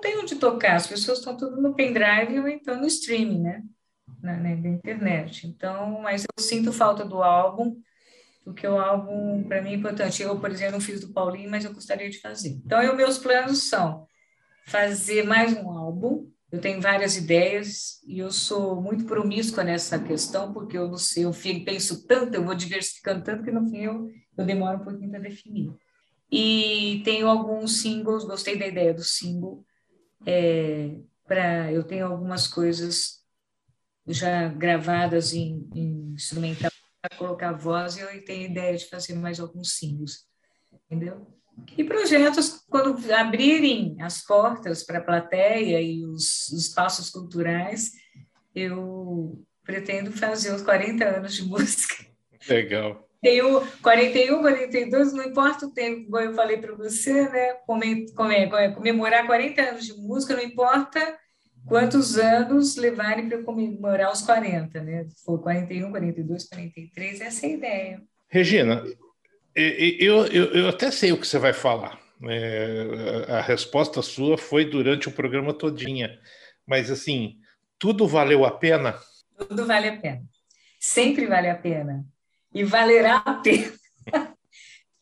tem 0.00 0.18
onde 0.18 0.36
tocar, 0.36 0.76
as 0.76 0.86
pessoas 0.86 1.18
estão 1.18 1.36
tudo 1.36 1.60
no 1.60 1.74
pendrive 1.74 2.38
ou 2.38 2.46
então 2.46 2.80
no 2.80 2.86
streaming, 2.86 3.40
né? 3.40 3.62
Na, 4.22 4.36
na, 4.36 4.54
na, 4.54 4.68
internet. 4.68 5.48
Então, 5.48 6.00
mas 6.00 6.22
eu 6.22 6.44
sinto 6.44 6.72
falta 6.72 7.04
do 7.04 7.20
álbum, 7.20 7.76
porque 8.44 8.64
o 8.64 8.78
álbum, 8.78 9.42
para 9.42 9.60
mim, 9.60 9.70
é 9.70 9.74
importante. 9.74 10.22
Eu, 10.22 10.38
por 10.38 10.48
exemplo, 10.48 10.74
não 10.74 10.80
fiz 10.80 11.00
do 11.00 11.12
Paulinho, 11.12 11.50
mas 11.50 11.64
eu 11.64 11.74
gostaria 11.74 12.08
de 12.08 12.20
fazer. 12.20 12.50
Então, 12.50 12.80
eu, 12.80 12.94
meus 12.94 13.18
planos 13.18 13.68
são 13.68 14.06
fazer 14.64 15.24
mais 15.24 15.52
um 15.54 15.68
álbum. 15.70 16.31
Eu 16.52 16.60
tenho 16.60 16.82
várias 16.82 17.16
ideias 17.16 17.98
e 18.06 18.18
eu 18.18 18.30
sou 18.30 18.80
muito 18.80 19.06
promíscua 19.06 19.64
nessa 19.64 19.98
questão, 19.98 20.52
porque 20.52 20.76
eu 20.76 20.86
não 20.86 20.98
sei, 20.98 21.24
eu 21.24 21.32
fico, 21.32 21.64
penso 21.64 22.06
tanto, 22.06 22.34
eu 22.34 22.44
vou 22.44 22.54
diversificando 22.54 23.24
tanto 23.24 23.42
que 23.42 23.50
no 23.50 23.66
fim 23.70 23.78
eu, 23.78 24.10
eu 24.36 24.44
demoro 24.44 24.78
um 24.78 24.84
pouquinho 24.84 25.10
para 25.10 25.20
definir. 25.20 25.72
E 26.30 27.00
tenho 27.06 27.26
alguns 27.26 27.80
singles, 27.80 28.24
gostei 28.24 28.58
da 28.58 28.66
ideia 28.66 28.92
do 28.92 29.02
single, 29.02 29.64
é, 30.26 30.98
para 31.26 31.72
eu 31.72 31.84
tenho 31.84 32.06
algumas 32.06 32.46
coisas 32.46 33.24
já 34.06 34.48
gravadas 34.48 35.32
em, 35.32 35.66
em 35.74 36.12
instrumental 36.12 36.70
para 37.00 37.16
colocar 37.16 37.52
voz 37.52 37.96
e 37.96 38.00
eu 38.00 38.24
tenho 38.26 38.50
ideia 38.50 38.76
de 38.76 38.88
fazer 38.90 39.14
mais 39.14 39.40
alguns 39.40 39.72
singles, 39.72 40.26
entendeu? 40.84 41.26
E 41.76 41.84
projetos, 41.84 42.64
quando 42.68 42.96
abrirem 43.12 43.96
as 44.00 44.24
portas 44.24 44.84
para 44.84 44.98
a 44.98 45.02
plateia 45.02 45.80
e 45.80 46.04
os, 46.04 46.48
os 46.48 46.68
espaços 46.68 47.10
culturais, 47.10 47.92
eu 48.54 49.42
pretendo 49.64 50.12
fazer 50.12 50.52
os 50.54 50.62
40 50.62 51.04
anos 51.04 51.34
de 51.34 51.44
música. 51.48 52.06
Legal. 52.48 53.08
Tenho 53.20 53.62
41, 53.82 54.40
42, 54.40 55.12
não 55.12 55.24
importa 55.24 55.66
o 55.66 55.72
tempo, 55.72 56.10
como 56.10 56.24
eu 56.24 56.34
falei 56.34 56.56
para 56.56 56.74
você, 56.74 57.28
né? 57.28 57.54
Comemorar 58.74 59.24
40 59.26 59.62
anos 59.62 59.86
de 59.86 59.94
música, 59.94 60.34
não 60.34 60.42
importa 60.42 61.16
quantos 61.64 62.18
anos 62.18 62.74
levarem 62.74 63.28
para 63.28 63.42
comemorar 63.42 64.12
os 64.12 64.22
40, 64.22 64.82
né? 64.82 65.06
For 65.24 65.40
41, 65.40 65.90
42, 65.90 66.48
43, 66.48 67.20
essa 67.20 67.46
é 67.46 67.48
a 67.48 67.52
ideia. 67.52 68.02
Regina, 68.28 68.82
eu, 69.54 70.26
eu, 70.26 70.44
eu 70.54 70.68
até 70.68 70.90
sei 70.90 71.12
o 71.12 71.20
que 71.20 71.26
você 71.26 71.38
vai 71.38 71.52
falar. 71.52 72.00
É, 72.24 73.26
a 73.28 73.40
resposta 73.40 74.00
sua 74.00 74.38
foi 74.38 74.64
durante 74.64 75.08
o 75.08 75.12
programa 75.12 75.52
todinha. 75.52 76.18
Mas, 76.66 76.90
assim, 76.90 77.36
tudo 77.78 78.06
valeu 78.06 78.44
a 78.44 78.50
pena? 78.50 78.98
Tudo 79.36 79.66
vale 79.66 79.88
a 79.88 79.96
pena. 79.96 80.22
Sempre 80.78 81.26
vale 81.26 81.48
a 81.48 81.56
pena 81.56 82.04
e 82.54 82.64
valerá 82.64 83.16
a 83.16 83.34
pena. 83.34 83.72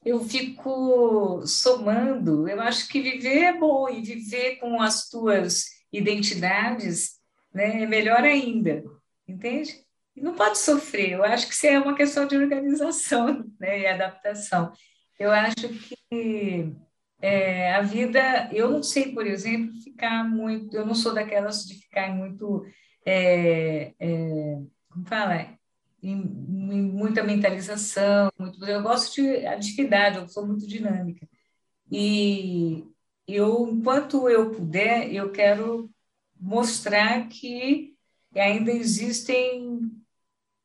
Eu 0.02 0.24
fico 0.24 1.46
somando, 1.46 2.48
eu 2.48 2.58
acho 2.62 2.88
que 2.88 3.02
viver 3.02 3.40
é 3.40 3.58
bom 3.58 3.86
e 3.86 4.00
viver 4.00 4.56
com 4.56 4.80
as 4.80 5.10
tuas 5.10 5.66
identidades 5.92 7.18
né, 7.52 7.82
é 7.82 7.86
melhor 7.86 8.22
ainda, 8.22 8.82
entende? 9.28 9.84
Não 10.20 10.34
pode 10.34 10.58
sofrer, 10.58 11.12
eu 11.12 11.24
acho 11.24 11.48
que 11.48 11.54
isso 11.54 11.66
é 11.66 11.78
uma 11.78 11.94
questão 11.94 12.26
de 12.26 12.36
organização 12.36 13.44
né, 13.58 13.80
e 13.80 13.86
adaptação. 13.86 14.72
Eu 15.18 15.30
acho 15.30 15.68
que 16.10 16.72
é, 17.20 17.74
a 17.74 17.82
vida, 17.82 18.50
eu 18.52 18.70
não 18.70 18.82
sei, 18.82 19.12
por 19.12 19.26
exemplo, 19.26 19.74
ficar 19.82 20.24
muito, 20.24 20.76
eu 20.76 20.86
não 20.86 20.94
sou 20.94 21.14
daquelas 21.14 21.64
de 21.66 21.74
ficar 21.74 22.14
muito, 22.14 22.64
é, 23.04 23.94
é, 23.98 24.58
como 24.90 25.06
fala, 25.06 25.46
em, 26.02 26.12
em 26.12 26.82
muita 26.82 27.22
mentalização, 27.22 28.30
muito, 28.38 28.64
eu 28.64 28.82
gosto 28.82 29.14
de 29.14 29.46
atividade, 29.46 30.18
eu 30.18 30.28
sou 30.28 30.46
muito 30.46 30.66
dinâmica. 30.66 31.28
E 31.90 32.84
eu, 33.26 33.68
enquanto 33.68 34.28
eu 34.28 34.50
puder, 34.50 35.12
eu 35.12 35.30
quero 35.32 35.90
mostrar 36.38 37.28
que 37.28 37.94
ainda 38.34 38.70
existem 38.72 39.90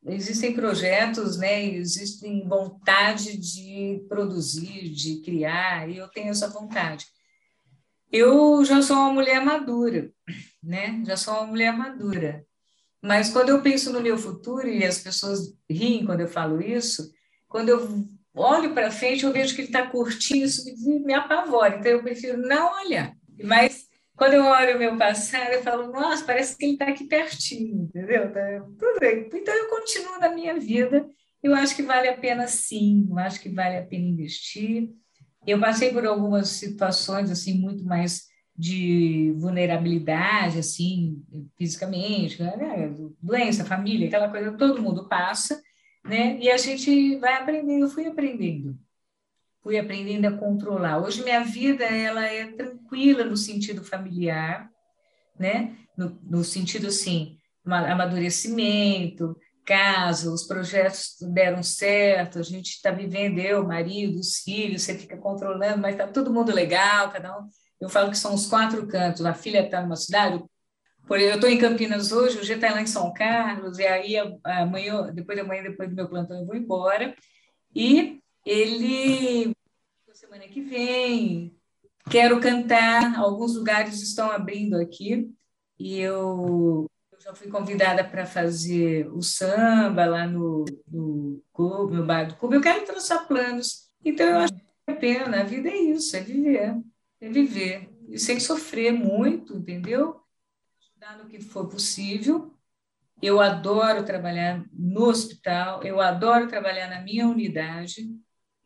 existem 0.06 0.52
projetos, 0.52 1.36
né? 1.36 1.64
Existem 1.64 2.46
vontade 2.48 3.36
de 3.36 4.04
produzir, 4.08 4.88
de 4.88 5.20
criar, 5.22 5.88
e 5.88 5.96
eu 5.96 6.08
tenho 6.08 6.30
essa 6.30 6.48
vontade. 6.48 7.06
Eu 8.10 8.64
já 8.64 8.80
sou 8.82 8.96
uma 8.96 9.12
mulher 9.12 9.44
madura, 9.44 10.10
né? 10.62 11.02
Já 11.06 11.16
sou 11.16 11.34
uma 11.34 11.46
mulher 11.46 11.76
madura. 11.76 12.44
Mas 13.02 13.30
quando 13.30 13.50
eu 13.50 13.62
penso 13.62 13.92
no 13.92 14.00
meu 14.00 14.16
futuro, 14.16 14.68
e 14.68 14.84
as 14.84 14.98
pessoas 14.98 15.54
riem 15.68 16.04
quando 16.04 16.20
eu 16.20 16.28
falo 16.28 16.60
isso, 16.60 17.10
quando 17.48 17.68
eu 17.68 18.06
olho 18.34 18.74
para 18.74 18.90
frente, 18.90 19.24
eu 19.24 19.32
vejo 19.32 19.54
que 19.54 19.62
ele 19.62 19.68
está 19.68 19.86
curtinho, 19.86 20.44
isso 20.44 20.64
me, 20.64 21.00
me 21.00 21.14
apavora. 21.14 21.78
Então, 21.78 21.90
eu 21.90 22.02
prefiro 22.02 22.38
não 22.38 22.84
olhar. 22.84 23.14
Mas 23.42 23.85
quando 24.16 24.32
eu 24.32 24.44
olho 24.44 24.76
o 24.76 24.78
meu 24.78 24.96
passado, 24.96 25.52
eu 25.52 25.62
falo, 25.62 25.92
nossa, 25.92 26.24
parece 26.24 26.56
que 26.56 26.64
ele 26.64 26.72
está 26.72 26.86
aqui 26.86 27.04
pertinho, 27.04 27.84
entendeu? 27.84 28.32
Tá, 28.32 28.60
tudo 28.78 28.98
bem. 28.98 29.28
Então, 29.32 29.54
eu 29.54 29.68
continuo 29.68 30.18
na 30.18 30.30
minha 30.30 30.58
vida. 30.58 31.06
Eu 31.42 31.54
acho 31.54 31.76
que 31.76 31.82
vale 31.82 32.08
a 32.08 32.16
pena, 32.16 32.46
sim. 32.48 33.06
Eu 33.10 33.18
acho 33.18 33.40
que 33.40 33.50
vale 33.50 33.76
a 33.76 33.84
pena 33.84 34.06
investir. 34.06 34.90
Eu 35.46 35.60
passei 35.60 35.92
por 35.92 36.06
algumas 36.06 36.48
situações, 36.48 37.30
assim, 37.30 37.58
muito 37.58 37.84
mais 37.84 38.24
de 38.56 39.34
vulnerabilidade, 39.36 40.58
assim, 40.58 41.22
fisicamente, 41.58 42.42
né? 42.42 42.90
doença, 43.20 43.66
família, 43.66 44.08
aquela 44.08 44.30
coisa, 44.30 44.56
todo 44.56 44.82
mundo 44.82 45.06
passa, 45.08 45.60
né? 46.02 46.38
E 46.40 46.50
a 46.50 46.56
gente 46.56 47.16
vai 47.16 47.34
aprendendo, 47.34 47.84
eu 47.84 47.90
fui 47.90 48.06
aprendendo 48.06 48.78
fui 49.66 49.76
aprendendo 49.76 50.26
a 50.26 50.38
controlar. 50.38 51.02
Hoje 51.02 51.24
minha 51.24 51.42
vida 51.42 51.82
ela 51.84 52.24
é 52.24 52.52
tranquila 52.52 53.24
no 53.24 53.36
sentido 53.36 53.82
familiar, 53.82 54.70
né? 55.36 55.76
No, 55.98 56.16
no 56.22 56.44
sentido 56.44 56.86
assim, 56.86 57.36
amadurecimento, 57.64 59.36
casa, 59.64 60.32
os 60.32 60.44
projetos 60.44 61.16
deram 61.32 61.64
certo, 61.64 62.38
a 62.38 62.44
gente 62.44 62.74
está 62.74 62.92
vivendo, 62.92 63.40
eu, 63.40 63.66
marido, 63.66 64.20
os 64.20 64.36
filhos, 64.36 64.82
você 64.82 64.96
fica 64.96 65.16
controlando, 65.16 65.78
mas 65.78 65.94
está 65.94 66.06
todo 66.06 66.32
mundo 66.32 66.54
legal, 66.54 67.10
cada 67.10 67.36
um. 67.36 67.48
Eu 67.80 67.88
falo 67.88 68.12
que 68.12 68.18
são 68.18 68.34
os 68.34 68.46
quatro 68.46 68.86
cantos. 68.86 69.26
A 69.26 69.34
filha 69.34 69.64
está 69.64 69.82
numa 69.82 69.96
cidade, 69.96 70.44
por 71.08 71.18
eu 71.18 71.34
estou 71.34 71.50
em 71.50 71.58
Campinas 71.58 72.12
hoje, 72.12 72.38
o 72.38 72.44
G 72.44 72.54
está 72.54 72.70
lá 72.70 72.82
em 72.82 72.86
São 72.86 73.12
Carlos, 73.12 73.80
e 73.80 73.84
aí 73.84 74.14
amanhã, 74.44 75.12
depois 75.12 75.36
da 75.36 75.42
manhã, 75.42 75.64
depois 75.64 75.88
do 75.88 75.96
meu 75.96 76.08
plantão, 76.08 76.38
eu 76.38 76.46
vou 76.46 76.54
embora. 76.54 77.12
E 77.74 78.20
ele 78.46 79.56
semana 80.16 80.48
que 80.48 80.62
vem. 80.62 81.54
Quero 82.10 82.40
cantar, 82.40 83.18
alguns 83.18 83.54
lugares 83.54 84.00
estão 84.00 84.30
abrindo 84.30 84.76
aqui 84.76 85.30
e 85.78 85.98
eu, 86.00 86.88
eu 87.12 87.20
já 87.20 87.34
fui 87.34 87.48
convidada 87.48 88.02
para 88.02 88.24
fazer 88.24 89.08
o 89.12 89.22
samba 89.22 90.06
lá 90.06 90.26
no, 90.26 90.64
no 90.88 91.42
clube, 91.52 91.96
no 91.96 92.06
bar 92.06 92.28
do 92.28 92.36
clube. 92.36 92.56
Eu 92.56 92.62
quero 92.62 92.84
traçar 92.84 93.26
planos, 93.26 93.90
então 94.04 94.26
eu 94.26 94.38
acho 94.38 94.54
que 94.54 94.62
é 94.86 94.92
a 94.92 94.96
pena. 94.96 95.40
A 95.40 95.44
vida 95.44 95.68
é 95.68 95.76
isso, 95.76 96.16
é 96.16 96.20
viver, 96.20 96.80
é 97.20 97.28
viver 97.28 97.90
e 98.08 98.18
sem 98.18 98.40
sofrer 98.40 98.92
muito, 98.92 99.56
entendeu? 99.56 100.20
Ajudar 100.80 101.18
no 101.18 101.28
que 101.28 101.40
for 101.40 101.68
possível. 101.68 102.54
Eu 103.20 103.40
adoro 103.40 104.04
trabalhar 104.04 104.64
no 104.72 105.04
hospital, 105.04 105.82
eu 105.82 106.00
adoro 106.00 106.48
trabalhar 106.48 106.88
na 106.88 107.00
minha 107.00 107.26
unidade 107.26 108.06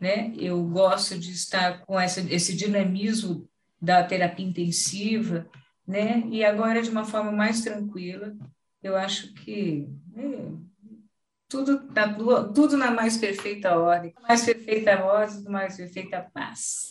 né? 0.00 0.32
Eu 0.36 0.62
gosto 0.64 1.18
de 1.18 1.30
estar 1.30 1.84
com 1.84 2.00
essa, 2.00 2.20
esse 2.32 2.56
dinamismo 2.56 3.46
da 3.80 4.02
terapia 4.02 4.46
intensiva, 4.46 5.46
né? 5.86 6.22
E 6.30 6.44
agora 6.44 6.82
de 6.82 6.88
uma 6.88 7.04
forma 7.04 7.30
mais 7.30 7.60
tranquila, 7.60 8.34
eu 8.82 8.96
acho 8.96 9.34
que 9.34 9.86
é, 10.16 10.52
tudo 11.48 11.82
na, 11.94 12.44
tudo 12.44 12.76
na 12.76 12.90
mais 12.90 13.18
perfeita 13.18 13.76
ordem, 13.76 14.14
mais 14.22 14.44
perfeita 14.44 15.04
ordem, 15.04 15.44
mais 15.44 15.76
perfeita 15.76 16.26
paz. 16.32 16.90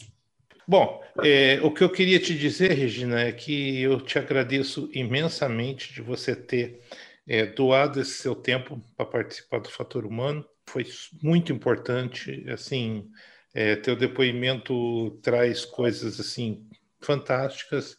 Bom, 0.67 1.01
é, 1.23 1.59
o 1.63 1.71
que 1.71 1.83
eu 1.83 1.89
queria 1.89 2.19
te 2.19 2.37
dizer, 2.37 2.73
Regina, 2.73 3.21
é 3.21 3.31
que 3.31 3.81
eu 3.81 3.99
te 3.99 4.19
agradeço 4.19 4.87
imensamente 4.93 5.91
de 5.91 6.01
você 6.01 6.35
ter 6.35 6.79
é, 7.27 7.47
doado 7.47 7.99
esse 7.99 8.11
seu 8.11 8.35
tempo 8.35 8.79
para 8.95 9.05
participar 9.05 9.61
do 9.61 9.69
Fator 9.69 10.05
Humano 10.05 10.45
foi 10.69 10.85
muito 11.21 11.51
importante. 11.51 12.45
Assim, 12.49 13.09
é, 13.53 13.75
teu 13.75 13.95
depoimento 13.95 15.19
traz 15.21 15.65
coisas 15.65 16.19
assim 16.19 16.67
fantásticas 17.01 17.97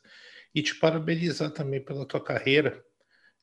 e 0.55 0.62
te 0.62 0.75
parabenizar 0.77 1.51
também 1.51 1.83
pela 1.83 2.07
tua 2.07 2.23
carreira 2.23 2.83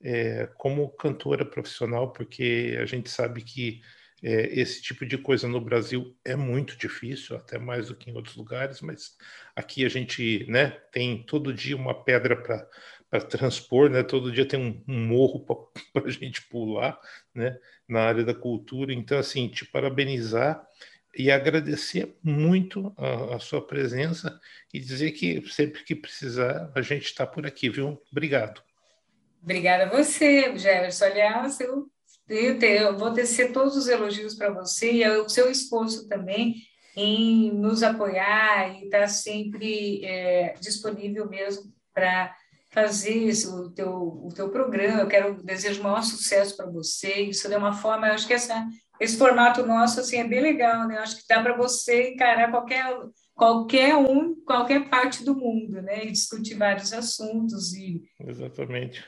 é, 0.02 0.48
como 0.58 0.90
cantora 0.90 1.46
profissional, 1.46 2.14
porque 2.14 2.78
a 2.80 2.86
gente 2.86 3.10
sabe 3.10 3.44
que 3.44 3.82
é, 4.24 4.60
esse 4.60 4.82
tipo 4.82 5.06
de 5.06 5.18
coisa 5.18 5.48
no 5.48 5.62
Brasil 5.62 6.16
é 6.26 6.36
muito 6.36 6.78
difícil, 6.78 7.36
até 7.36 7.60
mais 7.60 7.88
do 7.88 7.96
que 7.96 8.10
em 8.10 8.16
outros 8.16 8.36
lugares, 8.36 8.82
mas 8.82 9.16
aqui 9.56 9.86
a 9.86 9.90
gente 9.90 10.46
né, 10.50 10.72
tem 10.92 11.24
todo 11.24 11.54
dia 11.54 11.76
uma 11.76 12.04
pedra 12.04 12.36
para 12.36 12.68
para 13.10 13.22
transpor, 13.22 13.90
né? 13.90 14.04
Todo 14.04 14.32
dia 14.32 14.48
tem 14.48 14.60
um, 14.60 14.84
um 14.88 15.08
morro 15.08 15.40
para 15.94 16.04
a 16.06 16.10
gente 16.10 16.42
pular, 16.48 17.00
né? 17.34 17.58
Na 17.88 18.02
área 18.02 18.24
da 18.24 18.34
cultura. 18.34 18.94
Então, 18.94 19.18
assim, 19.18 19.48
te 19.48 19.66
parabenizar 19.66 20.66
e 21.18 21.32
agradecer 21.32 22.16
muito 22.24 22.94
a, 22.98 23.36
a 23.36 23.40
sua 23.40 23.66
presença 23.66 24.40
e 24.74 24.80
dizer 24.80 25.12
que 25.12 25.42
sempre 25.50 25.84
que 25.84 25.96
precisar 25.96 26.72
a 26.76 26.82
gente 26.82 27.06
está 27.06 27.26
por 27.26 27.46
aqui, 27.46 27.70
viu? 27.70 28.00
Obrigado. 28.12 28.62
Obrigada 29.42 29.86
a 29.86 29.90
você, 29.90 30.56
Jefferson. 30.58 31.06
Aliás, 31.06 31.60
eu, 31.60 31.90
eu, 32.28 32.60
eu 32.60 32.98
vou 32.98 33.14
tecer 33.14 33.52
todos 33.52 33.76
os 33.76 33.88
elogios 33.88 34.36
para 34.36 34.52
você 34.52 34.92
e 34.92 35.10
o 35.10 35.30
seu 35.30 35.50
esforço 35.50 36.08
também 36.08 36.56
em 36.96 37.52
nos 37.52 37.84
apoiar 37.84 38.76
e 38.76 38.86
estar 38.86 39.02
tá 39.02 39.08
sempre 39.08 40.04
é, 40.04 40.54
disponível 40.60 41.30
mesmo 41.30 41.72
para 41.94 42.36
fazer 42.78 43.24
esse, 43.24 43.48
o, 43.48 43.72
teu, 43.72 43.92
o 43.92 44.30
teu 44.32 44.50
programa. 44.50 45.02
Eu 45.02 45.08
quero 45.08 45.42
desejo 45.42 45.82
o 45.82 45.84
maior 45.84 46.04
sucesso 46.04 46.56
para 46.56 46.68
você. 46.68 47.22
Isso 47.22 47.52
é 47.52 47.58
uma 47.58 47.74
forma, 47.74 48.08
eu 48.08 48.14
acho 48.14 48.28
que 48.28 48.36
essa, 48.36 48.68
esse 49.00 49.18
formato 49.18 49.66
nosso 49.66 50.00
assim, 50.00 50.18
é 50.18 50.28
bem 50.28 50.42
legal, 50.42 50.88
né? 50.88 50.98
Eu 50.98 51.02
acho 51.02 51.18
que 51.18 51.24
dá 51.28 51.42
para 51.42 51.58
você 51.58 52.12
encarar 52.12 52.52
qualquer, 52.52 52.86
qualquer 53.34 53.96
um, 53.96 54.36
qualquer 54.46 54.88
parte 54.92 55.26
do 55.26 55.36
mundo, 55.36 55.82
né? 55.82 56.06
E 56.06 56.12
discutir 56.12 56.54
vários 56.54 56.94
assuntos. 56.94 57.74
E 57.74 58.04
Exatamente. 58.28 59.04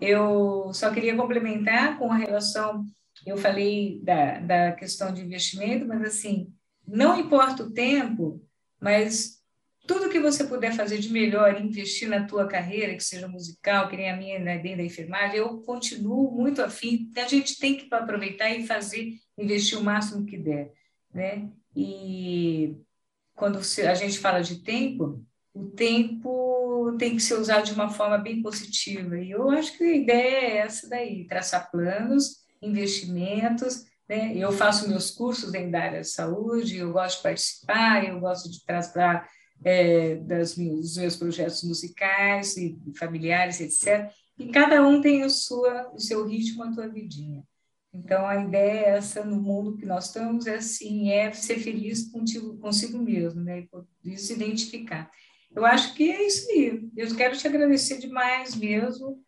Eu 0.00 0.72
só 0.74 0.90
queria 0.90 1.14
complementar 1.14 1.96
com 2.00 2.10
a 2.10 2.16
relação, 2.16 2.84
eu 3.24 3.36
falei 3.36 4.00
da, 4.02 4.40
da 4.40 4.72
questão 4.72 5.14
de 5.14 5.22
investimento, 5.22 5.86
mas 5.86 6.02
assim, 6.02 6.52
não 6.84 7.16
importa 7.16 7.62
o 7.62 7.72
tempo, 7.72 8.44
mas 8.80 9.40
tudo 9.86 10.08
que 10.08 10.20
você 10.20 10.44
puder 10.44 10.72
fazer 10.74 10.98
de 10.98 11.12
melhor, 11.12 11.60
investir 11.60 12.08
na 12.08 12.26
tua 12.26 12.46
carreira, 12.46 12.94
que 12.94 13.02
seja 13.02 13.26
musical, 13.26 13.88
que 13.88 13.96
nem 13.96 14.10
a 14.10 14.16
minha 14.16 14.38
né, 14.38 14.58
dentro 14.58 14.78
da 14.78 14.84
enfermagem, 14.84 15.38
eu 15.38 15.60
continuo 15.62 16.30
muito 16.30 16.62
afim. 16.62 17.10
A 17.16 17.26
gente 17.26 17.58
tem 17.58 17.76
que 17.76 17.92
aproveitar 17.92 18.50
e 18.50 18.66
fazer, 18.66 19.14
investir 19.36 19.78
o 19.78 19.82
máximo 19.84 20.24
que 20.24 20.38
der, 20.38 20.72
né? 21.12 21.48
E 21.74 22.76
quando 23.34 23.58
a 23.58 23.94
gente 23.94 24.18
fala 24.18 24.40
de 24.40 24.62
tempo, 24.62 25.24
o 25.52 25.70
tempo 25.70 26.94
tem 26.98 27.16
que 27.16 27.22
ser 27.22 27.34
usado 27.34 27.66
de 27.66 27.72
uma 27.72 27.88
forma 27.88 28.18
bem 28.18 28.40
positiva. 28.40 29.18
E 29.18 29.30
eu 29.30 29.50
acho 29.50 29.76
que 29.76 29.84
a 29.84 29.96
ideia 29.96 30.36
é 30.36 30.56
essa 30.58 30.88
daí, 30.88 31.26
traçar 31.26 31.70
planos, 31.70 32.42
investimentos, 32.60 33.84
né? 34.08 34.32
Eu 34.36 34.52
faço 34.52 34.88
meus 34.88 35.10
cursos 35.10 35.50
dentro 35.50 35.72
da 35.72 35.80
área 35.80 36.00
de 36.00 36.08
saúde, 36.08 36.76
eu 36.76 36.92
gosto 36.92 37.16
de 37.16 37.22
participar, 37.24 38.08
eu 38.08 38.20
gosto 38.20 38.50
de 38.50 38.64
trazer 38.64 39.24
é, 39.64 40.16
das 40.16 40.54
dos 40.54 40.96
meus 40.96 41.16
projetos 41.16 41.62
musicais 41.62 42.56
e 42.56 42.78
familiares, 42.96 43.60
etc. 43.60 44.10
E 44.38 44.48
cada 44.48 44.86
um 44.86 45.00
tem 45.00 45.22
a 45.22 45.28
sua, 45.28 45.90
o 45.92 45.98
seu 45.98 46.26
ritmo, 46.26 46.64
a 46.64 46.72
sua 46.72 46.88
vidinha. 46.88 47.42
Então, 47.94 48.26
a 48.26 48.42
ideia 48.42 48.86
é 48.86 48.88
essa 48.96 49.22
no 49.22 49.40
mundo 49.40 49.76
que 49.76 49.84
nós 49.84 50.06
estamos, 50.06 50.46
é 50.46 50.56
assim, 50.56 51.10
é 51.10 51.30
ser 51.32 51.58
feliz 51.58 52.10
contigo, 52.10 52.56
consigo 52.56 52.98
mesmo, 52.98 53.42
né? 53.42 53.66
E 54.02 54.16
se 54.16 54.32
identificar. 54.32 55.10
Eu 55.54 55.66
acho 55.66 55.94
que 55.94 56.10
é 56.10 56.26
isso 56.26 56.50
aí. 56.50 56.88
Eu 56.96 57.14
quero 57.14 57.36
te 57.36 57.46
agradecer 57.46 57.98
demais 57.98 58.54
mesmo. 58.54 59.22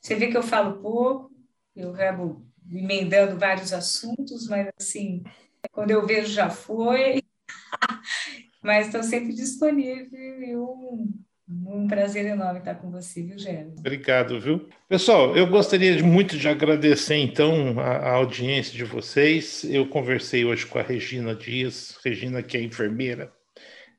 Você 0.00 0.14
vê 0.14 0.28
que 0.28 0.36
eu 0.36 0.42
falo 0.42 0.80
pouco, 0.80 1.30
eu 1.76 1.94
acabo 1.94 2.46
emendando 2.70 3.38
vários 3.38 3.74
assuntos, 3.74 4.48
mas, 4.48 4.70
assim, 4.80 5.22
quando 5.70 5.90
eu 5.90 6.06
vejo 6.06 6.32
já 6.32 6.48
foi. 6.48 7.22
Mas 8.62 8.86
estou 8.86 9.02
sempre 9.02 9.32
disponível 9.34 10.42
e 10.42 10.56
um, 10.56 11.12
um 11.48 11.86
prazer 11.86 12.26
enorme 12.26 12.58
estar 12.58 12.74
com 12.74 12.90
você, 12.90 13.22
viu? 13.22 13.36
Obrigado, 13.78 14.40
viu? 14.40 14.68
Pessoal, 14.88 15.36
eu 15.36 15.46
gostaria 15.46 16.02
muito 16.02 16.36
de 16.36 16.48
agradecer, 16.48 17.16
então, 17.16 17.78
a, 17.78 17.96
a, 17.96 18.10
audiência 18.14 18.76
de 18.76 18.84
vocês. 18.84 19.64
Eu 19.64 19.88
conversei 19.88 20.44
hoje 20.44 20.66
com 20.66 20.78
a 20.78 20.82
Regina 20.82 21.34
Dias, 21.34 21.98
Regina 22.04 22.42
que 22.42 22.56
é 22.56 22.62
enfermeira, 22.62 23.32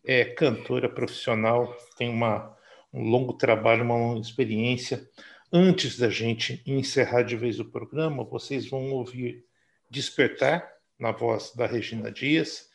é 0.06 0.26
cantora 0.26 0.90
profissional, 0.90 1.76
tem 1.98 2.10
uma, 2.10 2.56
um 2.94 3.04
longo 3.04 3.34
trabalho, 3.34 3.84
uma 3.84 3.96
longa 3.96 4.22
experiência. 4.22 5.08
Antes 5.52 5.98
da 5.98 6.10
gente 6.10 6.62
encerrar 6.68 7.24
de 7.24 7.36
vez 7.36 7.60
o 7.60 7.66
programa, 7.66 8.24
vocês 8.24 8.70
vão 8.70 8.92
ouvir 8.92 9.44
Despertar, 9.90 10.70
na 11.00 11.12
voz 11.12 11.52
da 11.56 11.66
Regina 11.66 12.12
Dias. 12.12 12.69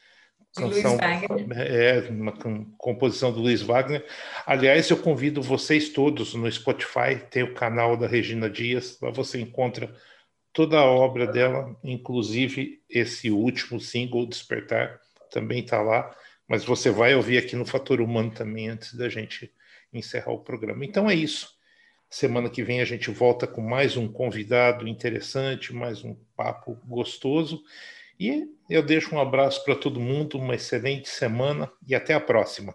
Canção, 0.55 0.97
é, 1.01 2.09
uma 2.11 2.33
composição 2.79 3.33
do 3.33 3.41
Luiz 3.41 3.61
Wagner. 3.61 4.07
Aliás, 4.47 4.89
eu 4.89 4.97
convido 4.97 5.43
vocês 5.43 5.89
todos 5.89 6.33
no 6.35 6.51
Spotify, 6.51 7.19
tem 7.29 7.43
o 7.43 7.55
canal 7.55 7.97
da 7.97 8.07
Regina 8.07 8.49
Dias, 8.49 8.97
lá 9.03 9.11
você 9.11 9.41
encontra 9.41 9.93
toda 10.53 10.79
a 10.79 10.85
obra 10.85 11.27
dela, 11.27 11.77
inclusive 11.83 12.81
esse 12.89 13.33
último 13.33 13.81
single, 13.81 14.27
Despertar, 14.27 15.01
também 15.31 15.59
está 15.59 15.83
lá. 15.83 16.15
Mas 16.47 16.65
você 16.65 16.89
vai 16.91 17.15
ouvir 17.15 17.39
aqui 17.39 17.57
no 17.57 17.67
Fator 17.67 18.01
Humano 18.01 18.31
também, 18.31 18.69
antes 18.69 18.95
da 18.95 19.09
gente 19.09 19.53
encerrar 19.93 20.33
o 20.33 20.39
programa. 20.39 20.85
Então 20.85 21.11
é 21.11 21.15
isso. 21.15 21.53
Semana 22.09 22.49
que 22.49 22.63
vem 22.63 22.81
a 22.81 22.85
gente 22.85 23.11
volta 23.11 23.45
com 23.45 23.61
mais 23.61 23.97
um 23.97 24.07
convidado 24.07 24.87
interessante, 24.87 25.75
mais 25.75 26.05
um 26.05 26.15
papo 26.37 26.79
gostoso. 26.87 27.65
E 28.21 28.47
eu 28.69 28.83
deixo 28.83 29.15
um 29.15 29.21
abraço 29.21 29.65
para 29.65 29.77
todo 29.77 30.01
mundo, 30.01 30.39
uma 30.39 30.55
excelente 30.55 31.09
semana 31.09 31.71
e 31.87 31.95
até 31.95 32.15
a 32.15 32.21
próxima. 32.21 32.75